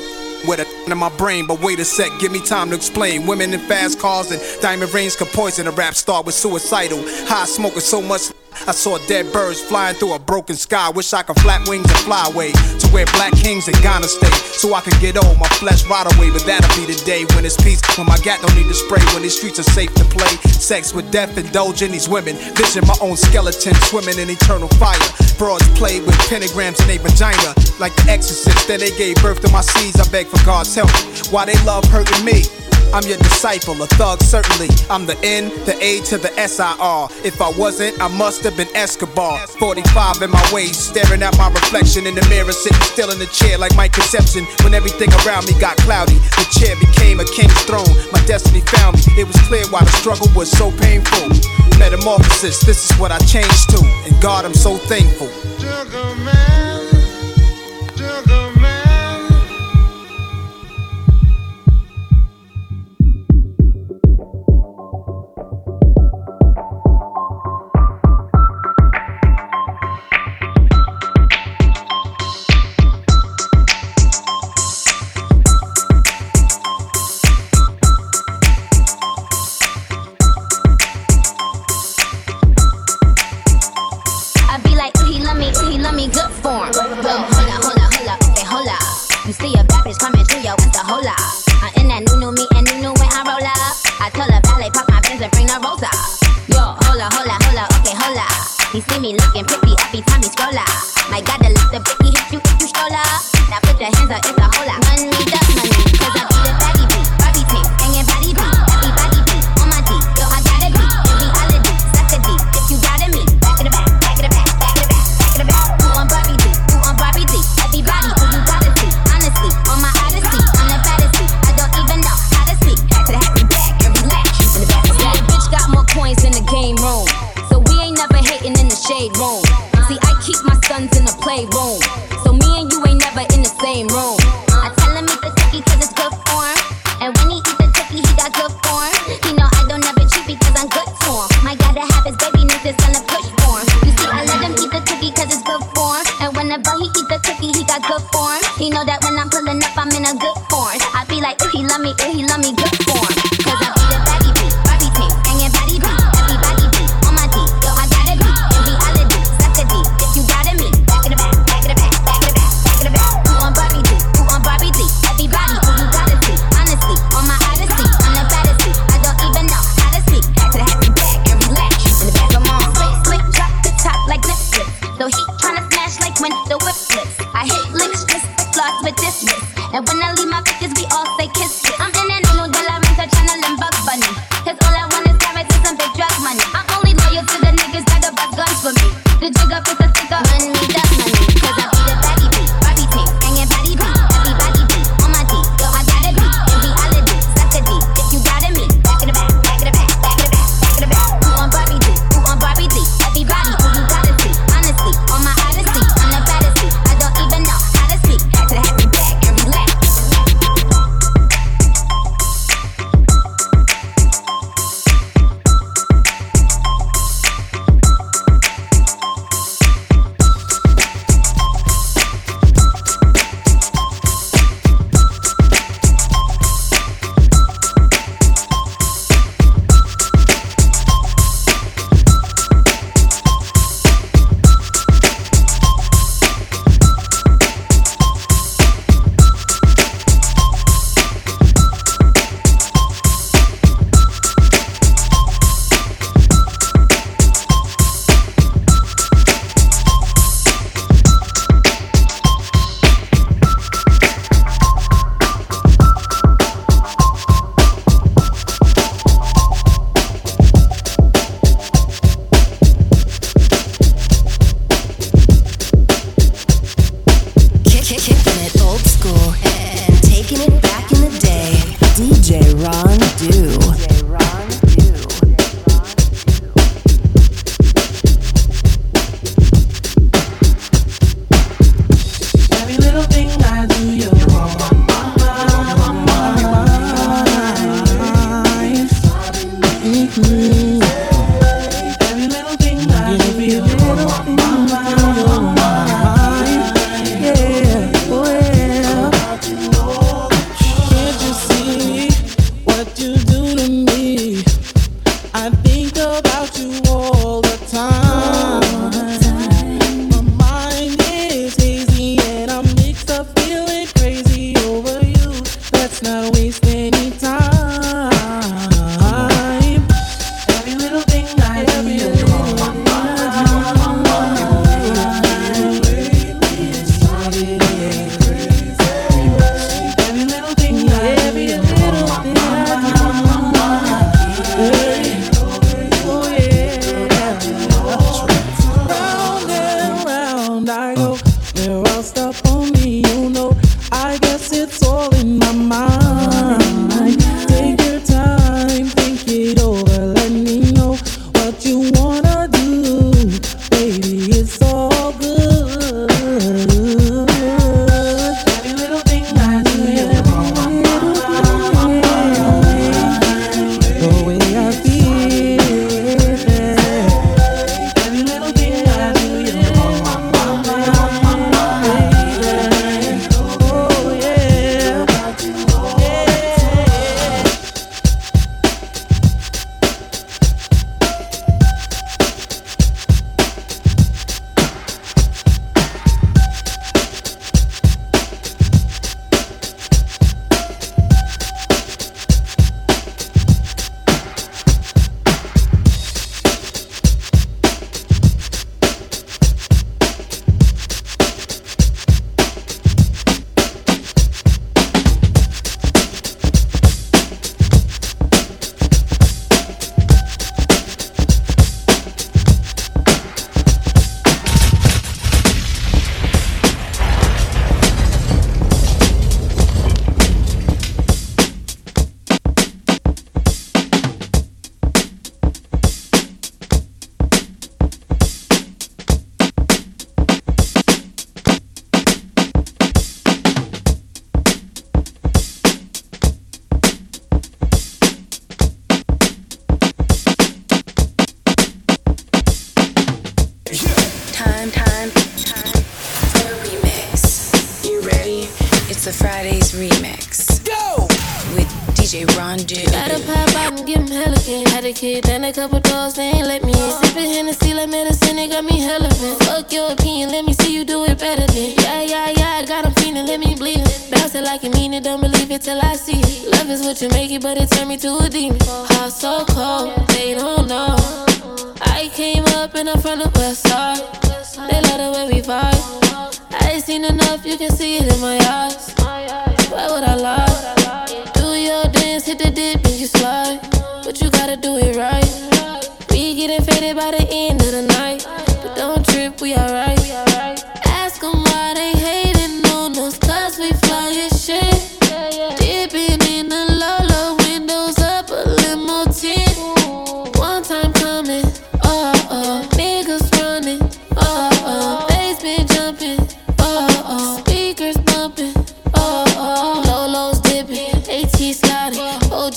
with 0.48 0.60
a 0.60 0.91
in 0.91 0.98
my 0.98 1.16
brain. 1.18 1.46
But 1.46 1.62
wait 1.62 1.78
a 1.78 1.86
sec, 1.86 2.10
give 2.20 2.32
me 2.32 2.39
time 2.39 2.72
to 2.72 2.76
explain. 2.76 3.28
Women 3.28 3.54
in 3.54 3.60
fast 3.60 4.00
cars 4.00 4.32
and 4.32 4.41
diamond 4.60 4.91
rings 4.91 5.16
could 5.16 5.28
poison 5.28 5.68
a 5.68 5.72
rap 5.72 5.93
star 5.93 6.24
with 6.24 6.34
suicidal. 6.34 6.98
High 7.28 7.46
smoking 7.46 7.82
so 7.82 8.02
much. 8.02 8.22
I 8.68 8.72
saw 8.72 8.98
dead 9.08 9.32
birds 9.32 9.62
flying 9.62 9.96
through 9.98 10.14
a 10.14 10.20
broken 10.20 10.56
sky. 10.56 10.89
Wish 10.89 11.14
I 11.14 11.22
could 11.22 11.39
flap 11.41 11.68
wings 11.68 11.86
and 11.91 12.00
fly 12.00 12.26
away 12.26 12.85
where 12.96 13.06
black 13.12 13.36
kings 13.36 13.68
in 13.68 13.76
Ghana 13.84 14.08
stay. 14.08 14.32
So 14.56 14.74
I 14.74 14.80
can 14.80 14.96
get 15.04 15.20
old, 15.20 15.38
my 15.38 15.52
flesh 15.60 15.84
rot 15.91 16.08
away. 16.16 16.32
But 16.32 16.48
that'll 16.48 16.72
be 16.80 16.88
the 16.88 16.96
day 17.04 17.28
when 17.36 17.43
it's 17.43 17.60
peace. 17.60 17.84
When 18.00 18.08
my 18.08 18.18
gat 18.24 18.39
don't 18.39 18.56
need 18.56 18.72
to 18.72 18.74
spray. 18.74 19.04
When 19.12 19.22
these 19.22 19.36
streets 19.36 19.60
are 19.60 19.68
safe 19.76 19.93
to 20.00 20.06
play. 20.06 20.32
Sex 20.56 20.93
with 20.96 21.12
death, 21.12 21.38
indulging 21.38 21.91
these 21.91 22.08
women. 22.08 22.39
Vision 22.56 22.88
my 22.88 22.96
own 23.02 23.18
skeleton 23.18 23.76
swimming 23.91 24.18
in 24.18 24.30
eternal 24.32 24.72
fire. 24.80 24.96
Broads 25.38 25.68
play 25.76 26.00
with 26.00 26.16
pentagrams 26.32 26.80
in 26.80 26.88
their 26.88 27.04
vagina. 27.04 27.52
Like 27.84 27.93
the 28.00 28.08
exorcist, 28.08 28.66
then 28.68 28.80
they 28.80 28.96
gave 28.96 29.20
birth 29.20 29.43
to 29.43 29.52
my 29.52 29.62
seeds. 29.62 30.00
I 30.00 30.08
beg 30.10 30.28
for 30.28 30.39
God's 30.46 30.74
help. 30.74 30.89
Why 31.36 31.43
they 31.43 31.60
love 31.68 31.84
hurting 31.91 32.24
me? 32.24 32.48
I'm 32.96 33.04
your 33.04 33.18
disciple, 33.18 33.76
a 33.84 33.88
thug 34.00 34.22
certainly. 34.24 34.70
I'm 34.89 35.06
the 35.06 35.20
N, 35.20 35.50
the 35.68 35.76
A 35.84 36.00
to 36.08 36.18
the 36.18 36.32
S-I-R. 36.39 37.10
If 37.26 37.41
I 37.41 37.50
wasn't, 37.60 38.00
I 38.02 38.08
must 38.08 38.46
have 38.46 38.56
been 38.56 38.74
Escobar. 38.74 39.46
45 39.60 40.22
in 40.22 40.32
my 40.32 40.39
waist, 40.54 40.96
staring 40.96 41.22
at 41.22 41.38
my 41.38 41.50
reflection 41.50 42.08
in 42.08 42.16
the 42.16 42.26
mirror, 42.30 42.54
sitting 42.54 42.80
still 42.88 43.12
in 43.12 43.20
the 43.20 43.28
chair 43.28 43.58
like 43.58 43.76
my 43.76 43.89
conception. 43.89 44.48
When 44.64 44.74
everything 44.74 45.12
around 45.28 45.43
me 45.43 45.60
got 45.60 45.76
cloudy, 45.84 46.16
the 46.39 46.48
chair 46.56 46.72
became 46.80 47.20
a 47.20 47.28
king's 47.36 47.60
throne. 47.68 47.91
My 48.16 48.24
destiny 48.32 48.62
found 48.62 48.96
me. 48.96 49.20
It 49.20 49.28
was 49.28 49.36
clear 49.43 49.68
why 49.76 49.84
the 49.84 49.91
struggle 50.00 50.32
was 50.32 50.50
so 50.50 50.72
painful. 50.72 51.36
Metamorphosis, 51.76 52.64
this 52.64 52.80
is 52.80 52.98
what 52.98 53.12
I 53.12 53.20
changed 53.28 53.76
to. 53.76 53.84
And 54.08 54.16
God, 54.22 54.46
I'm 54.46 54.56
so 54.56 54.78
thankful. 54.88 55.28
I 55.60 56.55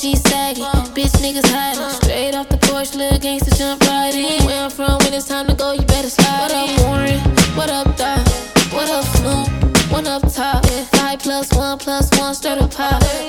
G 0.01 0.15
saggy. 0.15 0.63
Bitch 0.95 1.11
niggas 1.19 1.51
hiding. 1.51 1.91
Straight 1.91 2.33
off 2.37 2.49
the 2.49 2.57
porch, 2.59 2.95
little 2.95 3.19
gangsta 3.19 3.57
jump 3.59 3.83
right 3.83 4.15
in. 4.15 4.47
Where 4.47 4.63
I'm 4.63 4.71
from, 4.71 4.97
when 4.99 5.13
it's 5.13 5.27
time 5.27 5.49
to 5.49 5.55
go, 5.55 5.73
you 5.73 5.83
better 5.83 6.09
slide. 6.09 6.39
What 6.39 6.53
up, 6.53 6.81
Warren? 6.87 7.19
What 7.57 7.71
up, 7.71 7.97
Doc? 7.97 8.25
What 8.73 8.89
up, 8.91 9.05
Snoop? 9.17 9.91
One 9.91 10.07
up 10.07 10.23
top. 10.33 10.65
Five 10.93 11.19
plus 11.19 11.53
one 11.53 11.79
plus 11.79 12.17
one, 12.17 12.33
straight 12.33 12.59
up 12.59 12.73
pop. 12.73 13.28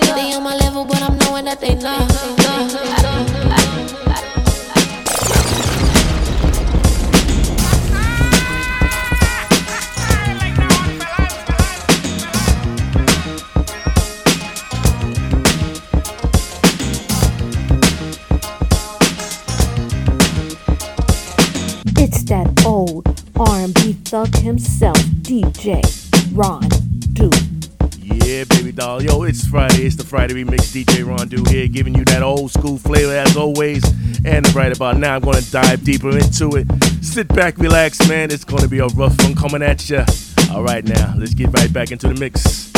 Friday 30.30 30.44
remix 30.44 30.84
DJ 30.84 31.06
Ron 31.06 31.28
Do 31.28 31.44
here, 31.50 31.68
giving 31.68 31.96
you 31.96 32.06
that 32.06 32.22
old 32.22 32.52
school 32.52 32.78
flavor 32.78 33.16
as 33.16 33.36
always. 33.36 33.84
And 34.26 34.54
right 34.54 34.76
about 34.76 34.98
now, 34.98 35.16
I'm 35.16 35.22
gonna 35.22 35.42
dive 35.42 35.84
deeper 35.84 36.10
into 36.10 36.56
it. 36.56 36.68
Sit 37.04 37.28
back, 37.30 37.58
relax, 37.58 38.08
man. 38.08 38.32
It's 38.32 38.44
gonna 38.44 38.68
be 38.68 38.80
a 38.80 38.88
rough 38.88 39.20
one 39.24 39.34
coming 39.34 39.64
at 39.64 39.90
ya. 39.90 40.06
All 40.52 40.64
right, 40.64 40.86
now 40.86 41.16
let's 41.18 41.34
get 41.34 41.52
right 41.54 41.72
back 41.72 41.92
into 41.92 42.10
the 42.10 42.20
mix. 42.20 42.72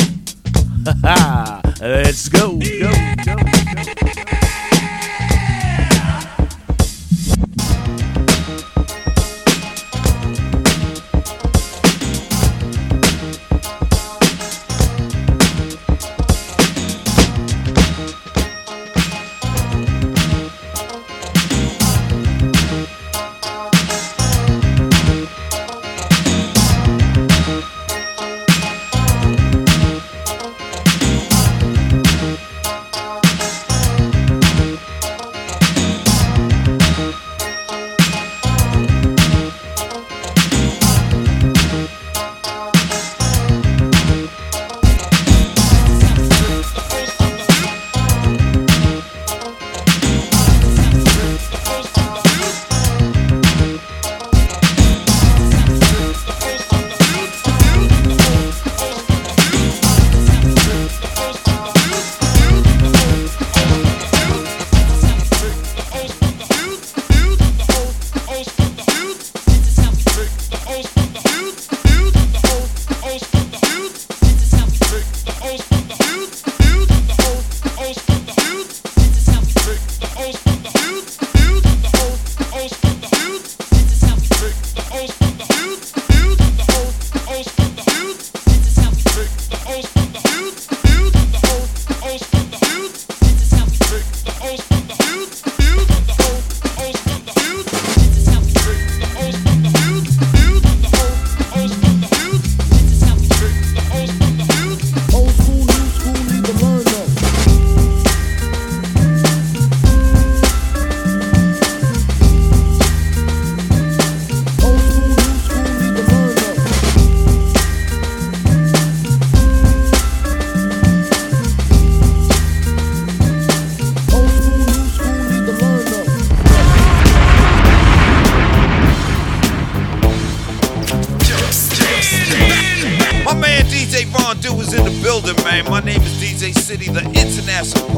let's 1.82 2.30
go. 2.30 2.58
go, 2.58 3.36
go, 3.36 4.26
go 4.26 4.41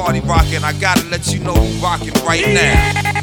party 0.04 0.20
rockin', 0.20 0.66
I 0.66 0.74
gotta 0.74 1.06
let 1.08 1.34
you 1.34 1.40
know 1.40 1.54
who 1.54 1.82
rockin' 1.82 2.12
right 2.26 2.46
now. 2.46 3.14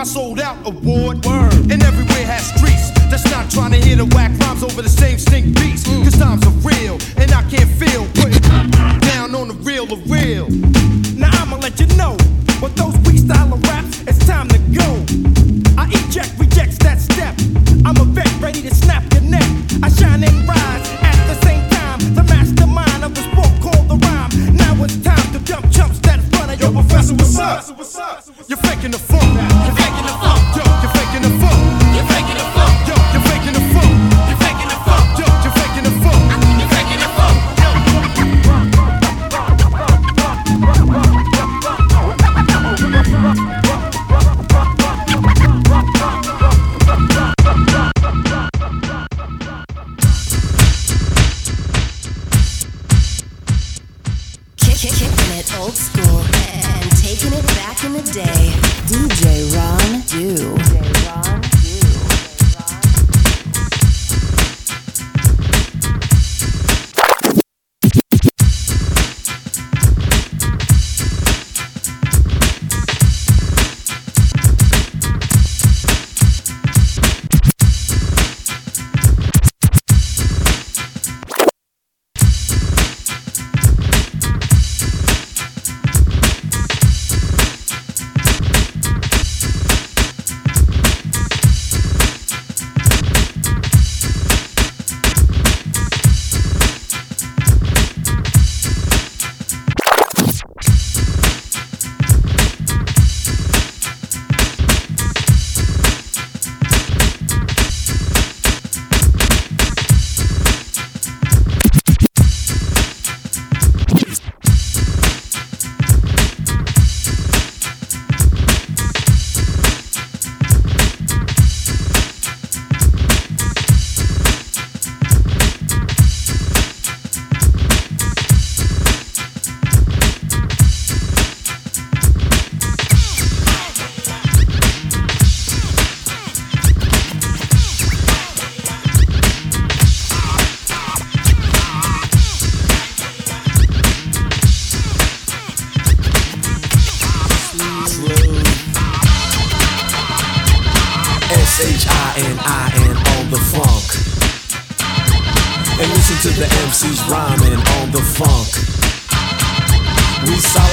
I 0.00 0.04
sold 0.04 0.40
out 0.40 0.56
award. 0.66 1.26
Word. 1.26 1.52
And 1.70 1.82
everywhere 1.82 2.24
has 2.24 2.46
streets 2.56 2.88
that's 3.10 3.30
not 3.30 3.50
trying 3.50 3.72
to 3.72 3.76
hear 3.76 3.96
the 3.96 4.06
whack 4.06 4.32
rhymes 4.40 4.62
over 4.64 4.80
the 4.80 4.88
same 4.88 5.18
stink 5.18 5.59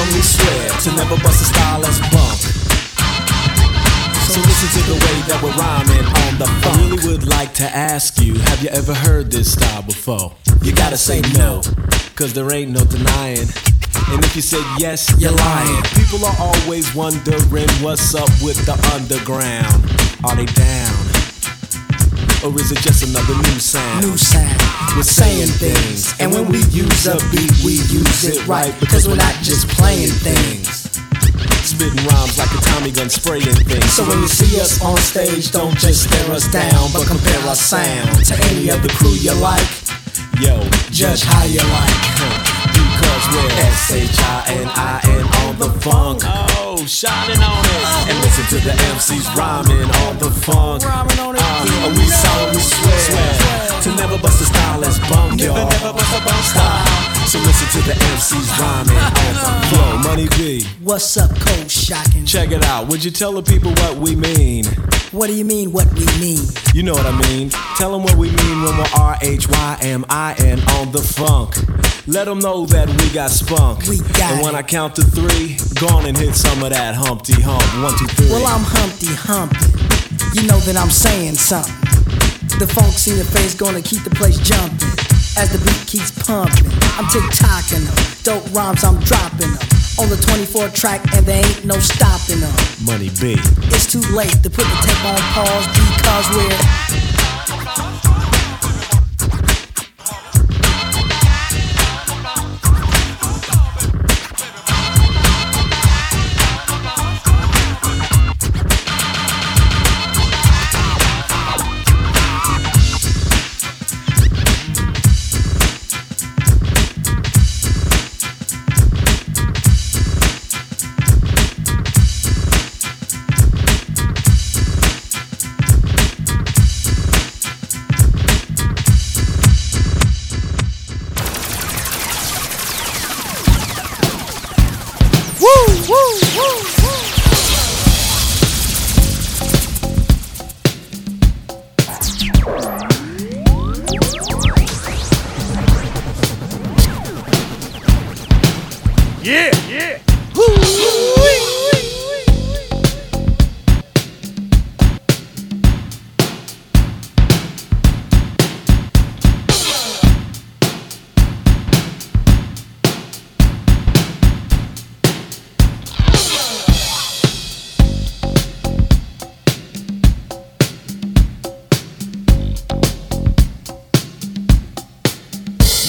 solemnly 0.07 0.21
swear 0.21 0.69
to 0.81 0.91
never 0.95 1.21
bust 1.23 1.41
a 1.41 1.45
style 1.45 1.81
that's 1.81 1.99
bunk. 2.11 2.39
So 4.27 4.41
listen 4.41 4.81
to 4.81 4.87
the 4.87 4.93
way 4.93 5.17
that 5.27 5.39
we're 5.41 5.55
rhyming 5.55 6.05
on 6.05 6.39
the 6.39 6.47
funk. 6.61 6.75
I 6.75 6.89
really 6.89 7.07
would 7.07 7.27
like 7.27 7.53
to 7.55 7.63
ask 7.63 8.21
you, 8.21 8.35
have 8.35 8.61
you 8.61 8.69
ever 8.69 8.93
heard 8.93 9.31
this 9.31 9.53
style 9.53 9.83
before? 9.83 10.33
You 10.61 10.73
gotta 10.73 10.97
say 10.97 11.21
no, 11.35 11.61
cause 12.15 12.33
there 12.33 12.51
ain't 12.51 12.71
no 12.71 12.83
denying. 12.85 13.47
And 14.09 14.23
if 14.23 14.35
you 14.35 14.41
said 14.41 14.63
yes, 14.77 15.13
you're 15.19 15.31
lying. 15.31 15.83
People 15.95 16.23
are 16.25 16.35
always 16.39 16.93
wondering 16.93 17.69
what's 17.81 18.13
up 18.15 18.29
with 18.43 18.63
the 18.65 18.75
underground. 18.93 19.83
Are 20.23 20.35
they 20.35 20.45
down? 20.45 21.06
Or 22.45 22.53
is 22.61 22.71
it 22.71 22.77
just 22.79 23.01
another 23.01 23.33
new 23.33 23.59
sound? 23.59 24.05
New 24.05 24.15
sound. 24.15 24.61
We're 24.95 25.01
saying 25.01 25.49
things. 25.57 26.13
And 26.19 26.31
when 26.31 26.45
we 26.47 26.59
use 26.69 27.07
a 27.07 27.17
beat, 27.33 27.51
we 27.65 27.81
use 27.89 28.25
it 28.25 28.45
right. 28.47 28.73
Because 28.79 29.07
we're 29.07 29.17
not 29.17 29.33
just 29.41 29.67
playing 29.69 30.13
things. 30.21 30.85
Spitting 31.65 31.97
rhymes 32.05 32.37
like 32.37 32.53
a 32.53 32.61
Tommy 32.61 32.91
gun 32.91 33.09
spraying 33.09 33.41
things. 33.41 33.91
So 33.91 34.07
when 34.07 34.19
you 34.19 34.27
see 34.27 34.61
us 34.61 34.81
on 34.85 34.97
stage, 34.97 35.51
don't 35.51 35.75
just 35.77 36.07
stare 36.07 36.31
us 36.31 36.47
down, 36.51 36.93
but 36.93 37.07
compare 37.07 37.41
our 37.49 37.55
sound 37.55 38.25
to 38.25 38.35
any 38.53 38.69
of 38.69 38.81
the 38.81 38.89
crew 38.89 39.17
you 39.17 39.33
like. 39.41 39.67
Yo, 40.39 40.61
judge 40.93 41.23
how 41.23 41.43
you 41.43 41.59
like. 41.59 41.97
Because 42.71 43.23
we're 43.33 43.51
S-H-I-N-I-N 43.65 45.25
on 45.43 45.57
the 45.57 45.69
funk. 45.81 46.21
Oh. 46.23 46.66
Oh, 46.79 46.85
shining 46.85 47.41
on 47.41 47.65
it. 47.65 48.09
And 48.09 48.19
listen 48.21 48.45
to 48.53 48.63
the 48.63 48.69
MCs 48.93 49.33
rhyming 49.35 49.89
on 50.05 50.17
the 50.19 50.29
funk. 50.29 50.83
Rhyming 50.85 51.17
on 51.17 51.35
it. 51.35 51.41
Uh, 51.41 51.89
we 51.97 52.05
solemnly 52.05 52.61
swear 52.61 53.81
to 53.81 53.95
never 53.95 54.21
bust 54.21 54.41
a 54.41 54.45
style 54.45 54.81
that's 54.81 54.99
bunk, 55.09 55.41
y'all. 55.41 55.55
Never 55.55 55.93
bust 55.93 56.13
a 56.13 56.23
bunk 56.23 56.43
style. 56.45 57.07
So 57.25 57.39
listen 57.39 57.81
to 57.81 57.87
the 57.87 57.95
MCs 57.97 58.59
rhyming 58.59 58.95
on 58.95 59.33
the 59.33 59.67
flow. 59.69 59.97
Money 60.07 60.27
B. 60.37 60.67
What's 60.83 61.17
up, 61.17 61.31
cold 61.39 61.71
shocking? 61.71 62.25
Check 62.25 62.51
it 62.51 62.63
out. 62.63 62.87
Would 62.89 63.03
you 63.03 63.09
tell 63.09 63.31
the 63.31 63.41
people 63.41 63.71
what 63.71 63.97
we 63.97 64.15
mean? 64.15 64.65
What 65.11 65.27
do 65.27 65.33
you 65.33 65.45
mean, 65.45 65.71
what 65.71 65.91
we 65.93 66.05
mean? 66.19 66.45
You 66.75 66.83
know 66.83 66.93
what 66.93 67.07
I 67.07 67.17
mean. 67.27 67.49
Tell 67.77 67.91
them 67.91 68.03
what 68.03 68.17
we 68.17 68.29
mean 68.29 68.61
when 68.61 68.77
we're 68.77 68.91
R-H-Y-M-I-N 68.95 70.59
on 70.59 70.91
the 70.91 71.01
funk. 71.01 71.55
Let 72.07 72.25
them 72.25 72.39
know 72.39 72.65
that 72.67 72.87
we 72.87 73.09
got 73.13 73.31
spunk. 73.31 73.85
We 73.87 73.97
got 73.97 74.31
And 74.31 74.41
when 74.41 74.55
I 74.55 74.63
count 74.63 74.95
to 74.95 75.03
three, 75.03 75.57
go 75.75 75.99
and 75.99 76.15
hit 76.15 76.35
some 76.35 76.63
of 76.67 76.73
that 76.73 76.95
Humpty 76.95 77.39
Hump. 77.39 77.63
One, 77.79 77.95
two, 77.95 78.07
three. 78.19 78.27
Well, 78.27 78.43
I'm 78.43 78.63
Humpty 78.63 79.11
Humpty. 79.15 79.71
You 80.35 80.47
know 80.47 80.59
that 80.67 80.75
I'm 80.75 80.91
saying 80.91 81.39
something. 81.39 81.71
The 82.59 82.67
funk's 82.67 83.07
in 83.07 83.15
your 83.15 83.29
face 83.29 83.55
gonna 83.55 83.81
keep 83.81 84.03
the 84.03 84.11
place 84.11 84.35
jumping. 84.43 84.91
As 85.39 85.53
the 85.53 85.61
beat 85.63 85.79
keeps 85.87 86.11
pumping, 86.11 86.67
I'm 86.97 87.07
tick-tocking 87.07 87.85
them. 87.85 87.97
Dope 88.25 88.43
rhymes, 88.51 88.83
I'm 88.83 88.99
dropping 89.07 89.53
them. 89.53 89.63
On 90.01 90.09
the 90.11 90.19
24 90.19 90.69
track, 90.75 91.01
and 91.15 91.23
there 91.25 91.39
ain't 91.39 91.63
no 91.63 91.79
stopping 91.79 92.41
them. 92.43 92.53
Money 92.83 93.13
B. 93.21 93.39
It's 93.71 93.87
too 93.87 94.03
late 94.11 94.35
to 94.43 94.49
put 94.51 94.67
the 94.67 94.77
tape 94.83 95.03
on 95.07 95.21
pause 95.37 95.65
because 95.71 96.25
we're 96.35 97.06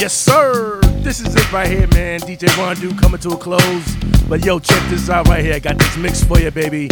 Yes, 0.00 0.14
sir. 0.14 0.78
This 1.02 1.18
is 1.18 1.34
it 1.34 1.52
right 1.52 1.66
here, 1.66 1.88
man. 1.88 2.20
DJ 2.20 2.56
Ron 2.56 2.76
Do 2.76 2.94
coming 2.94 3.18
to 3.18 3.30
a 3.30 3.36
close. 3.36 3.96
But 4.28 4.44
yo, 4.44 4.60
check 4.60 4.80
this 4.90 5.10
out 5.10 5.26
right 5.26 5.44
here. 5.44 5.54
I 5.54 5.58
got 5.58 5.76
this 5.76 5.96
mix 5.96 6.22
for 6.22 6.38
you, 6.38 6.52
baby. 6.52 6.88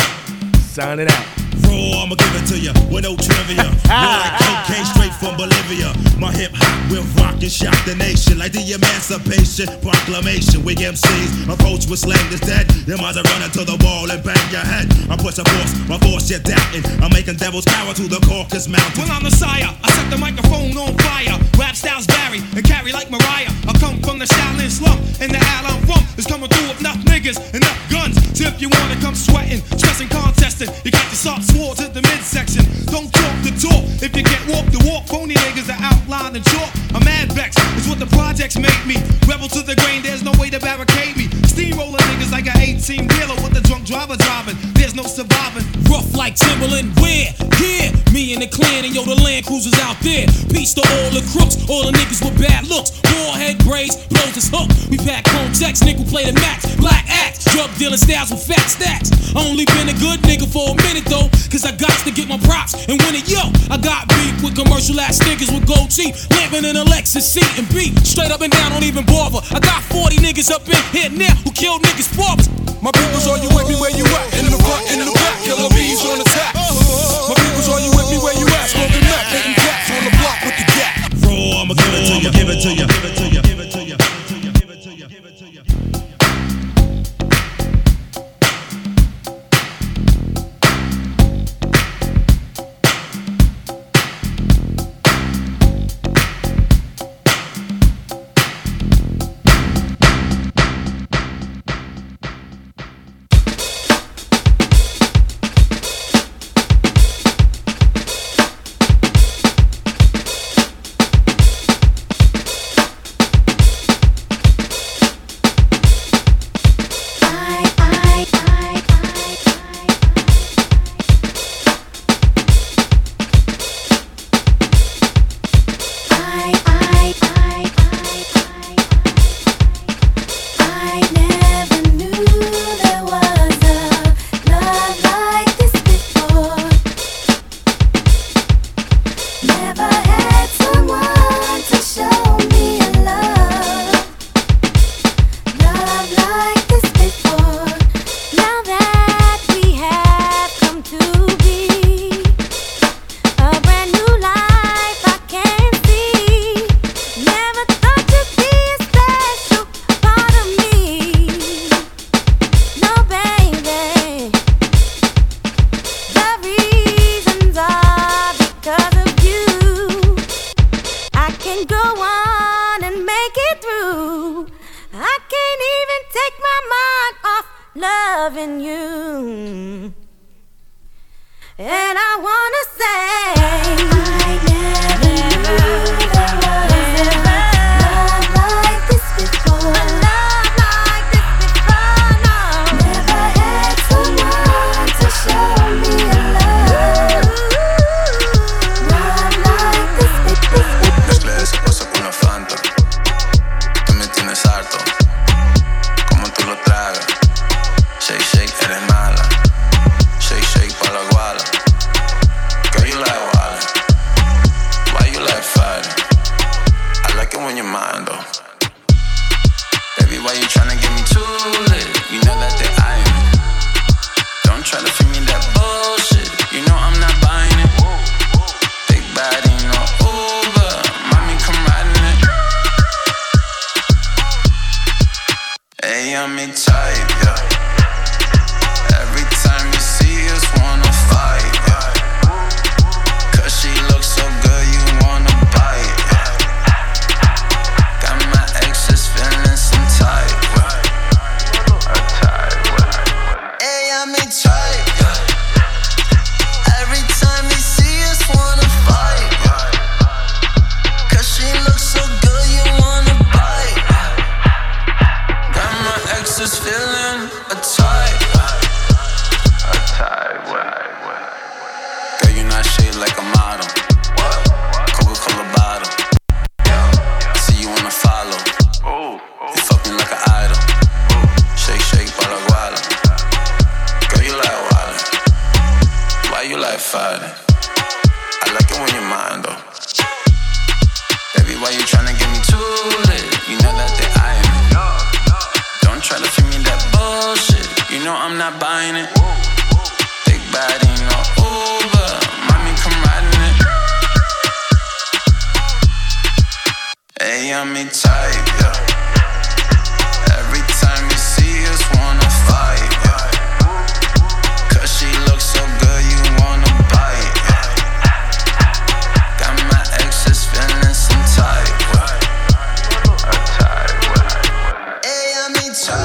Sign 0.59 0.99
it 0.99 1.09
out. 1.09 1.36
Raw, 1.67 2.03
I'ma 2.03 2.15
give 2.15 2.35
it 2.39 2.47
to 2.55 2.57
you 2.59 2.73
with 2.89 3.05
no 3.05 3.17
trivia. 3.17 3.67
We're 3.91 4.21
like 4.23 4.39
cocaine 4.39 4.87
straight 4.87 5.15
from 5.19 5.37
Bolivia. 5.37 5.93
My 6.19 6.33
hip 6.33 6.53
hop 6.55 6.75
will 6.91 7.05
rock 7.21 7.43
and 7.43 7.53
shock 7.53 7.77
the 7.85 7.95
nation 7.95 8.39
like 8.39 8.53
the 8.53 8.63
Emancipation 8.63 9.69
Proclamation. 9.83 10.65
We 10.65 10.75
MCs 10.75 11.49
approach 11.51 11.87
with 11.87 12.01
slang 12.01 12.23
that's 12.31 12.47
dead. 12.47 12.71
You 12.87 12.97
might 12.97 13.17
run 13.17 13.43
into 13.43 13.65
the 13.67 13.77
wall 13.85 14.11
and 14.11 14.23
bang 14.23 14.41
your 14.51 14.65
head. 14.65 14.89
I 15.11 15.17
push 15.17 15.39
a 15.39 15.45
force, 15.45 15.73
my 15.89 15.99
force 15.99 16.31
you're 16.31 16.43
doubting. 16.43 16.85
I'm 17.03 17.13
making 17.13 17.37
devils 17.37 17.65
cower 17.65 17.93
to 17.95 18.05
the 18.09 18.21
Caucasus 18.25 18.69
Mountain. 18.69 18.97
Well, 18.97 19.13
I'm 19.13 19.25
the 19.25 19.35
sire. 19.35 19.69
I 19.83 19.89
set 19.93 20.09
the 20.11 20.19
microphone 20.19 20.73
on 20.79 20.97
fire. 21.03 21.37
Rap 21.59 21.77
styles 21.77 22.07
vary 22.07 22.41
and 22.55 22.65
carry 22.65 22.93
like 22.93 23.11
Mariah. 23.11 23.53
I 23.69 23.73
come 23.79 24.01
from 24.01 24.19
the 24.19 24.27
Shaolin 24.27 24.71
slum, 24.71 24.99
and 25.21 25.31
the 25.35 25.41
al 25.41 25.67
I'm 25.67 25.83
from 25.85 26.03
is 26.17 26.27
coming 26.27 26.49
through 26.49 26.69
with 26.69 26.81
enough 26.81 26.99
niggas, 27.05 27.37
and 27.53 27.61
enough 27.63 27.81
guns. 27.91 28.17
So 28.39 28.49
if 28.49 28.61
you 28.61 28.69
wanna 28.69 28.97
come 29.01 29.15
sweating, 29.15 29.61
stressing, 29.77 30.09
contesting, 30.09 30.71
you 30.85 30.91
got 30.91 31.05
your 31.13 31.21
at 31.57 31.95
the 31.95 32.03
midsection. 32.13 32.65
Don't 32.93 33.09
talk 33.09 33.37
the 33.41 33.49
talk. 33.57 33.81
If 34.05 34.13
you 34.13 34.23
can't 34.23 34.45
walk 34.53 34.69
the 34.69 34.83
walk, 34.85 35.09
phony 35.09 35.35
niggas 35.35 35.73
are 35.73 35.81
outlined 35.81 36.37
and 36.37 36.45
chalk. 36.45 36.69
I'm 36.93 37.01
mad 37.05 37.33
vex. 37.33 37.57
It's 37.81 37.89
what 37.89 37.99
the 37.99 38.07
projects 38.13 38.59
make 38.61 38.77
me. 38.85 39.01
Rebel 39.25 39.49
to 39.49 39.65
the 39.65 39.75
grain, 39.77 40.03
there's 40.03 40.23
no 40.23 40.33
way 40.37 40.51
to 40.51 40.61
barricade 40.61 41.17
me. 41.17 41.33
Steamroller 41.49 41.99
niggas 42.13 42.31
like 42.31 42.47
an 42.47 42.61
18 42.61 43.09
wheeler 43.09 43.37
with 43.41 43.57
the 43.57 43.65
drunk 43.65 43.87
driver 43.89 44.17
driving. 44.17 44.57
There's 44.77 44.95
no 44.95 45.05
surviving. 45.05 45.65
Rough 45.89 46.13
like 46.13 46.37
Timberland, 46.37 46.93
where? 47.01 47.33
Here, 47.57 47.89
me 48.13 48.37
and 48.37 48.45
the 48.45 48.51
clan 48.53 48.85
and 48.85 48.93
yo, 48.93 49.09
the 49.09 49.17
land 49.17 49.49
cruisers 49.49 49.81
out 49.81 49.97
there. 50.05 50.29
Peace 50.53 50.77
to 50.77 50.85
all 50.85 51.11
the 51.17 51.25
crooks, 51.33 51.57
all 51.73 51.89
the 51.89 51.93
niggas 51.97 52.21
with 52.21 52.37
bad 52.37 52.69
looks. 52.69 52.93
Warhead 53.17 53.65
braids, 53.65 53.97
blows 54.13 54.37
this 54.37 54.53
hook. 54.53 54.69
We 54.93 55.01
pack 55.01 55.25
home 55.33 55.57
checks, 55.57 55.81
nigga 55.81 56.05
play 56.05 56.29
the 56.29 56.37
max. 56.37 56.69
Black 56.77 57.09
axe, 57.09 57.49
drug 57.49 57.73
dealer 57.81 57.97
styles 57.97 58.29
with 58.29 58.45
fat 58.45 58.69
stacks. 58.69 59.09
Only 59.37 59.65
been 59.73 59.89
a 59.89 59.97
good 60.01 60.21
nigga 60.25 60.49
for 60.49 60.73
a 60.73 60.77
minute 60.85 61.05
though, 61.09 61.29
cause 61.51 61.65
I 61.65 61.73
got 61.75 61.95
to 62.05 62.11
get 62.11 62.29
my 62.29 62.39
props 62.47 62.75
and 62.75 62.99
win 63.03 63.15
it. 63.15 63.29
Yo, 63.29 63.43
I 63.71 63.79
got 63.79 64.09
beef 64.09 64.43
with 64.43 64.55
commercial 64.57 64.99
ass 65.01 65.19
niggas 65.23 65.51
with 65.53 65.67
gold 65.67 65.91
teeth, 65.91 66.27
living 66.39 66.65
in 66.65 66.77
a 66.77 66.85
Lexus 66.85 67.23
seat 67.23 67.47
and 67.59 67.67
beat. 67.75 67.95
Straight 68.07 68.31
up 68.31 68.41
and 68.41 68.53
down, 68.53 68.73
don't 68.73 68.85
even 68.85 69.05
bother. 69.07 69.41
I 69.55 69.61
got 69.61 69.83
40 69.91 70.17
niggas 70.23 70.51
up 70.51 70.67
in 70.69 70.79
here 70.95 71.11
now 71.11 71.35
who 71.45 71.51
killed 71.53 71.83
niggas 71.83 72.11
fathers. 72.15 72.49
My 72.83 72.93
peoples, 72.93 73.27
are 73.27 73.39
you 73.41 73.51
with 73.57 73.67
me 73.67 73.77
where 73.81 73.95
you 73.95 74.05
at? 74.05 74.27
In 74.39 74.47
the 74.47 74.61
front, 74.63 74.85
in 74.93 75.03
the 75.03 75.11
back, 75.11 75.35
killer 75.43 75.71
bees 75.75 76.03
on 76.07 76.21
attack. 76.21 76.55
My 76.55 77.35
peoples, 77.35 77.69
are 77.73 77.81
you 77.81 77.91
with 77.97 78.09
me 78.13 78.19
where 78.21 78.37
you 78.37 78.47
at? 78.47 78.71
Smoking 78.71 79.03
Mac, 79.11 79.27
hitting 79.33 79.57
cats 79.57 79.91
on 79.91 80.03
the 80.07 80.13
block 80.21 80.39
with 80.47 80.57
the 80.61 80.67
gap. 80.77 80.95
Raw, 81.27 81.63
I'ma 81.63 81.75
give 81.75 81.95
it 81.97 82.05
to 82.07 82.15
you, 82.21 82.31
give 82.31 82.49
it 82.53 82.61
to 82.63 82.71
you, 82.71 82.87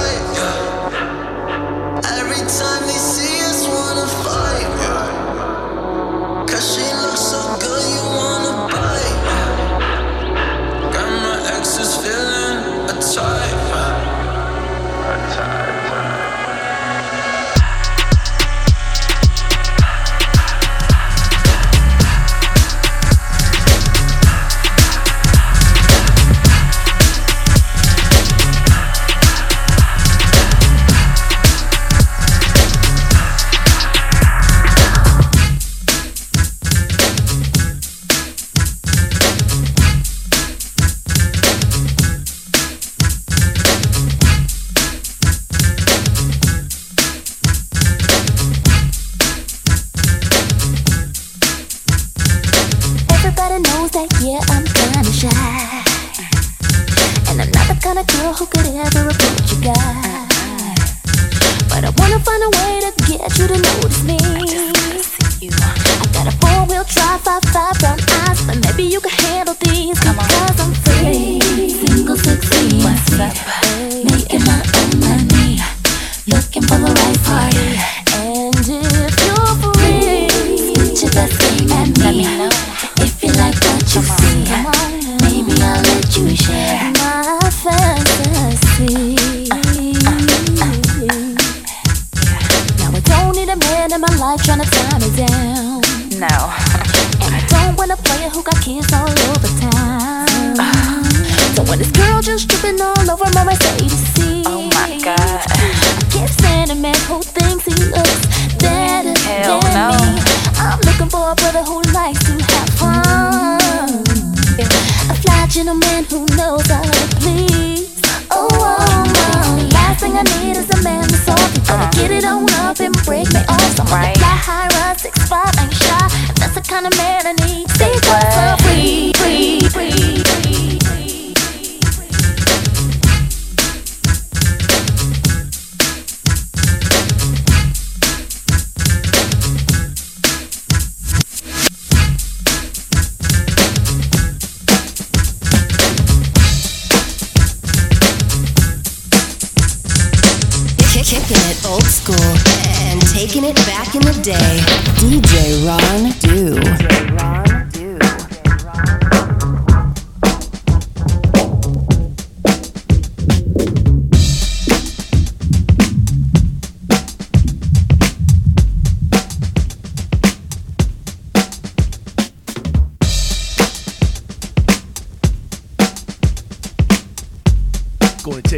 yeah. 0.03 0.80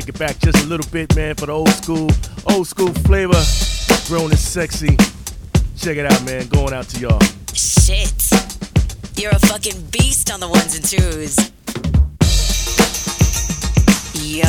Take 0.04 0.16
it 0.16 0.20
back 0.20 0.38
just 0.40 0.66
a 0.66 0.68
little 0.68 0.86
bit, 0.92 1.16
man, 1.16 1.34
for 1.36 1.46
the 1.46 1.54
old 1.54 1.70
school, 1.70 2.10
old 2.52 2.68
school 2.68 2.92
flavor. 3.08 3.42
Grown 4.10 4.32
and 4.32 4.38
sexy. 4.38 4.98
Check 5.78 5.96
it 5.96 6.06
out, 6.06 6.22
man. 6.26 6.46
Going 6.48 6.74
out 6.74 6.90
to 6.90 7.00
y'all. 7.00 7.22
Shit. 7.54 8.30
You're 9.16 9.32
a 9.32 9.40
fucking 9.40 9.82
beast 9.92 10.30
on 10.30 10.42
the 10.42 10.50
ones 10.50 10.76
and 10.76 10.84
twos. 10.84 11.38
Yo. 14.28 14.44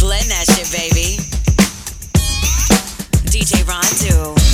Blend 0.00 0.26
that 0.26 0.46
shit, 0.50 0.66
baby. 0.74 1.22
DJ 3.30 3.64
Ron 3.68 4.34
Do. 4.34 4.49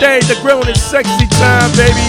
day, 0.00 0.20
the 0.20 0.38
grown 0.42 0.68
is 0.68 0.80
sexy 0.80 1.26
time, 1.26 1.70
baby. 1.72 2.06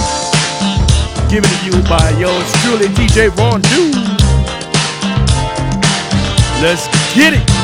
Give 1.29 1.43
it 1.43 1.49
to 1.49 1.65
you 1.65 1.83
by 1.89 2.09
yours 2.19 2.51
truly, 2.61 2.87
DJ 2.89 3.35
Ron 3.37 3.61
Dude. 3.61 3.95
Let's 6.61 6.87
get 7.15 7.33
it. 7.33 7.58